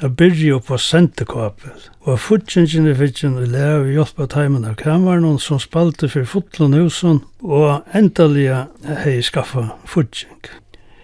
a 0.00 0.08
byrja 0.08 0.54
upp 0.54 0.66
på 0.66 0.78
sentekapel. 0.78 1.74
Og 2.06 2.12
a 2.12 2.16
futsingin 2.16 2.86
i 2.88 2.94
fittin 2.94 3.38
i 3.38 3.46
lea 3.46 3.78
vi 3.82 3.96
hjelpa 3.96 4.28
taimen 4.30 4.64
av 4.68 4.76
kameran 4.80 5.38
som 5.42 5.60
spalte 5.60 6.08
fyrir 6.08 6.28
fotlun 6.30 6.76
husen 6.78 7.22
og 7.42 7.86
endalega 7.94 8.66
hei 9.02 9.18
skaffa 9.22 9.68
futsing. 9.86 10.50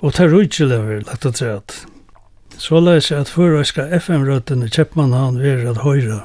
Og 0.02 0.14
ta 0.14 0.28
rujtjelever 0.28 1.02
lagt 1.08 1.26
at 1.26 1.40
træt. 1.40 1.80
Så 2.58 2.78
leis 2.78 3.10
at 3.12 3.32
fyrrøyska 3.34 3.88
FM-røtten 3.98 4.62
i 4.62 4.70
Kjeppmannhavn 4.70 5.40
veri 5.42 5.66
at 5.66 5.82
høyra 5.82 6.20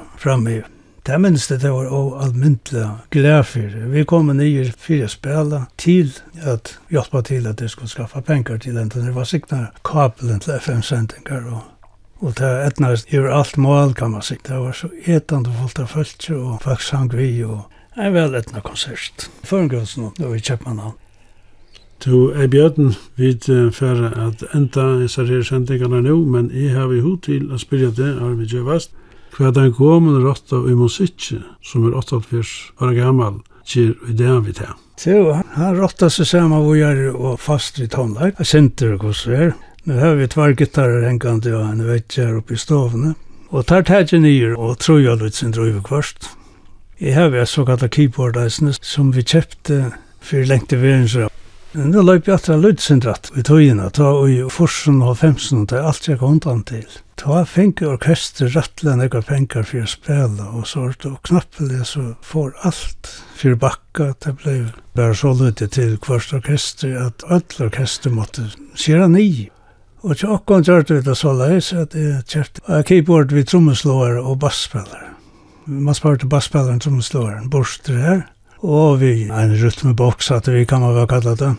i 0.48 0.60
Det 1.06 1.18
minste 1.18 1.56
det 1.58 1.70
var 1.72 1.88
også 1.88 2.18
almindelig 2.26 2.88
glæfyr. 3.10 3.86
Vi 3.90 4.04
kom 4.04 4.26
nye 4.36 4.72
fire 4.78 5.08
spela 5.08 5.64
til 5.78 6.12
at 6.42 6.78
hjelpa 6.90 7.22
til 7.22 7.46
at 7.46 7.58
det 7.58 7.70
skulle 7.70 7.88
skaffa 7.88 8.20
penger 8.20 8.56
til 8.56 8.74
den. 8.74 8.88
Det 8.88 9.14
var 9.14 9.24
sikna 9.24 9.66
kabelen 9.84 10.40
til 10.40 10.60
FM-sendingar 10.60 11.50
og 11.50 11.62
Og 12.20 12.34
det 12.36 12.48
etnast 12.66 13.12
i 13.14 13.16
alt 13.16 13.56
mål, 13.56 13.94
kan 13.96 14.12
man 14.12 14.22
sikta. 14.22 14.54
Det 14.54 14.64
var 14.64 14.76
så 14.76 14.90
etande 15.06 15.52
fullt 15.56 15.78
av 15.80 15.86
følse, 15.88 16.36
og 16.36 16.58
folk 16.64 16.82
sang 16.84 17.08
vi, 17.14 17.30
og 17.44 17.64
en 17.96 18.12
vel 18.14 18.36
etna 18.36 18.60
konsert. 18.60 19.30
Førengrønsen, 19.44 20.12
og 20.12 20.34
vi 20.34 20.40
kjøpte 20.40 20.68
man 20.68 20.92
Du, 22.00 22.32
jeg 22.32 22.50
bjørn 22.50 22.94
vid 23.16 23.44
færre 23.76 24.08
at 24.16 24.44
enda 24.56 25.04
i 25.04 25.08
ser 25.08 25.42
sendingarna 25.44 26.00
nå, 26.00 26.14
men 26.24 26.50
jeg 26.54 26.72
har 26.72 26.88
vi 26.88 27.00
hod 27.04 27.26
til 27.26 27.52
å 27.52 27.58
spyrja 27.60 27.90
det, 27.92 28.14
Arvid 28.20 28.48
Gjøvast, 28.48 28.94
hva 29.36 29.50
den 29.52 29.72
gåmen 29.76 30.22
rotta 30.24 30.62
i 30.64 30.76
musikje, 30.76 31.42
som 31.62 31.84
er 31.84 31.96
88 31.96 32.40
år 32.80 32.94
gammal, 32.96 33.42
kjer 33.68 33.92
vi 34.06 34.16
det 34.16 34.28
han 34.28 34.46
vidt 34.46 34.62
her. 34.64 34.72
Jo, 35.04 35.34
han 35.56 35.76
rotta 35.76 36.08
seg 36.12 36.28
saman 36.28 36.64
hvor 36.64 36.76
jeg 36.76 37.04
er 37.04 37.14
og 37.16 37.38
fast 37.40 37.78
i 37.80 37.88
tonlag, 37.88 38.32
jeg 38.38 38.48
senter 38.48 38.96
hos 39.00 39.26
er. 39.28 39.52
Nu 39.84 39.96
har 39.96 40.14
vi 40.14 40.26
tvær 40.28 40.52
gitarrer 40.52 41.06
hengande 41.08 41.54
og 41.56 41.64
en 41.70 41.86
väggar 41.88 42.36
oppi 42.36 42.58
i 42.58 42.60
stovene. 42.60 43.14
Og 43.50 43.66
tar 43.66 43.82
tætje 43.88 44.20
nyer 44.20 44.52
og 44.54 44.78
troja 44.78 45.16
litt 45.18 45.40
sin 45.40 45.54
drøyve 45.56 45.80
kvart. 45.86 46.28
Jeg 47.00 47.16
har 47.16 47.30
vi 47.32 47.40
et 47.40 47.48
såkalt 47.48 47.86
keyboard 47.90 48.36
som 48.84 49.12
vi 49.16 49.24
kjøpte 49.24 49.92
for 50.20 50.44
lengte 50.44 50.76
verensra. 50.76 51.30
Nå 51.72 52.02
løp 52.02 52.26
jeg 52.26 52.34
atra 52.34 52.56
lydsyndrat 52.58 53.30
i 53.38 53.44
tøyina, 53.46 53.88
ta 53.94 54.08
i 54.26 54.40
forsen 54.50 54.98
og 55.06 55.20
femsen, 55.20 55.68
ta 55.70 55.84
alt 55.86 56.08
jeg 56.08 56.18
kom 56.18 56.34
undan 56.36 56.64
til. 56.66 56.84
Ta 57.14 57.44
fengi 57.46 57.86
orkester 57.86 58.50
rattla 58.56 58.96
nekka 58.98 59.22
pengar 59.28 59.64
å 59.64 59.86
spela 59.86 60.48
og 60.50 60.66
sort, 60.66 61.06
og 61.06 61.22
knappelig 61.28 61.86
så 61.92 62.02
får 62.26 62.52
alt 62.66 63.12
for 63.38 63.54
bakka, 63.54 64.10
det 64.18 64.34
blei 64.42 64.58
bare 64.98 65.14
så 65.14 65.30
lydig 65.30 65.70
til 65.78 65.94
kvart 66.02 66.34
orkester 66.36 66.98
at 67.06 67.24
alt 67.30 67.56
orkester 67.62 68.12
måtte 68.12 68.50
skjera 68.74 69.06
nye. 69.08 69.46
Og 70.00 70.16
til 70.16 70.32
okkon 70.32 70.64
gjør 70.64 70.86
vi 70.88 71.00
det 71.04 71.16
så 71.18 71.32
leis 71.36 71.72
at 71.76 71.94
jeg 71.94 72.22
kjøpte 72.24 72.62
en 72.72 72.84
keyboard 72.88 73.34
vi 73.36 73.44
trommeslåer 73.44 74.16
og 74.20 74.38
bassspiller. 74.40 75.10
Man 75.66 75.96
sparte 75.96 76.28
bassspilleren 76.30 76.80
trommeslåeren 76.80 77.50
borster 77.52 77.98
her, 78.00 78.22
og 78.64 79.00
vi 79.02 79.28
en 79.28 79.52
rytmeboks 79.60 80.30
at 80.32 80.48
vi 80.48 80.64
kan 80.64 80.86
være 80.86 81.06
kallet 81.10 81.42
det. 81.42 81.52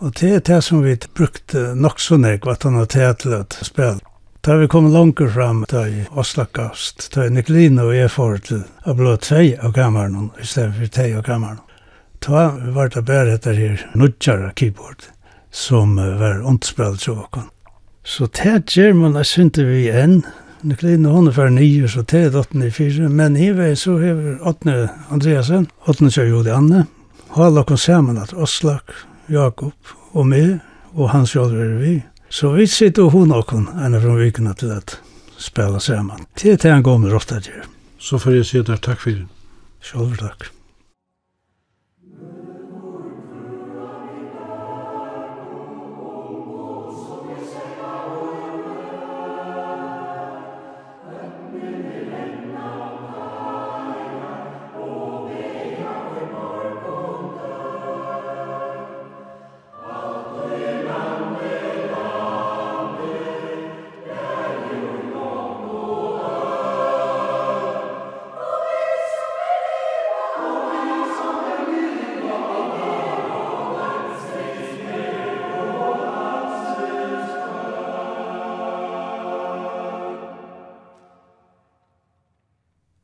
Og 0.00 0.16
det 0.18 0.30
er 0.34 0.40
det 0.48 0.62
som 0.64 0.80
vi 0.82 0.96
brukte 1.14 1.74
nok 1.76 2.00
så 2.00 2.16
nek 2.16 2.48
at 2.48 2.64
han 2.64 2.80
har 2.80 2.88
til 2.90 3.36
å 3.36 3.44
spille. 3.60 4.00
Da 4.42 4.56
vi 4.58 4.66
kom 4.66 4.88
langt 4.90 5.20
fram 5.30 5.62
da 5.70 5.84
i 5.86 6.02
Oslakast, 6.18 7.12
da 7.14 7.28
Nikolina 7.30 7.84
og 7.84 7.94
jeg 7.94 8.10
får 8.10 8.38
til 8.48 8.64
å 8.88 8.94
blå 8.98 9.14
tvei 9.22 9.52
av 9.54 9.76
kameran 9.76 10.32
i 10.40 10.46
stedet 10.48 10.74
for 10.80 10.94
tvei 10.96 11.12
av 11.14 11.22
kameran. 11.28 11.60
Da 12.26 12.48
var 12.74 12.90
det 12.90 13.04
bare 13.06 13.36
etter 13.36 13.54
her 13.54 13.84
nudjara 13.94 14.50
keyboard 14.58 15.06
som 15.52 15.94
var 16.00 16.42
ondspill 16.42 16.98
til 16.98 17.20
åkken. 17.22 17.52
Så 18.04 18.26
det 18.26 18.74
gjør 18.74 18.94
man 18.98 19.18
jeg 19.20 19.30
synte 19.30 19.66
vi 19.66 19.86
enn. 19.90 20.22
Nå 20.62 20.76
kleine 20.78 21.10
hon 21.10 21.26
er 21.26 21.34
fyrir 21.34 21.54
nye, 21.54 21.88
så 21.90 22.04
det 22.06 22.20
er 22.28 22.38
åttende 22.38 22.68
i 22.68 22.74
fire. 22.74 23.08
Men 23.10 23.36
i 23.36 23.50
vei 23.54 23.72
så 23.78 23.96
hever 23.98 24.38
åttende 24.46 24.90
Andreasen, 25.10 25.66
åttende 25.90 26.12
kjør 26.14 26.28
jo 26.28 26.36
Jodi 26.36 26.52
Anne. 26.54 26.84
Hala 27.34 27.64
kom 27.66 27.80
sammen 27.80 28.20
at 28.22 28.34
Oslak, 28.34 28.94
Jakob 29.32 29.94
og 30.12 30.28
meg, 30.30 30.60
og 30.94 31.10
hans 31.14 31.34
kjølver 31.34 31.64
er 31.64 31.76
vi. 31.80 31.94
Så 32.32 32.52
vi 32.54 32.66
sitter 32.70 33.08
og 33.08 33.16
hun 33.16 33.34
og 33.34 33.50
hun, 33.50 33.68
enn 33.82 33.98
fra 34.00 34.16
vikene 34.18 34.54
til 34.58 34.74
at 34.76 34.98
spela 35.42 35.82
sammen. 35.82 36.26
Det 36.38 36.54
er 36.54 36.62
det 36.62 36.74
han 36.76 36.86
går 36.86 37.02
med 37.02 37.14
råttet 37.14 37.50
gjør. 37.50 37.68
Så 37.98 38.18
får 38.22 38.38
jeg 38.38 38.50
si 38.50 38.66
der 38.66 38.82
takk 38.82 39.02
for 39.02 39.18
det. 39.18 39.28
Kjølver 39.82 40.28
takk. 40.28 40.50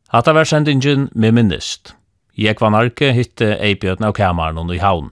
Hatta 0.08 0.32
var 0.32 0.44
sendingen 0.44 1.10
med 1.12 1.32
minnist. 1.32 1.94
Jeg 2.38 2.56
var 2.60 2.70
narke 2.72 3.10
hitte 3.12 3.58
Eibjørn 3.60 4.06
av 4.08 4.14
kameran 4.16 4.70
i 4.72 4.78
havn. 4.80 5.10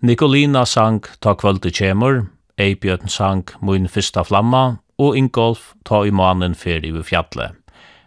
Nikolina 0.00 0.62
sang 0.64 1.02
Ta 1.20 1.34
kvölde 1.36 1.68
kjemur, 1.68 2.22
Eibjørn 2.56 3.12
sang 3.12 3.44
Mun 3.60 3.84
fyrsta 3.84 4.24
flamma 4.24 4.78
og 4.96 5.18
Ingolf 5.18 5.74
Ta 5.84 6.06
i 6.08 6.10
manen 6.10 6.56
fyrir 6.56 6.88
i 6.88 7.02
fjallet. 7.04 7.52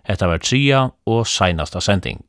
Hetta 0.10 0.32
var 0.32 0.42
tria 0.42 0.88
og 1.06 1.28
seinasta 1.30 1.80
sending. 1.80 2.26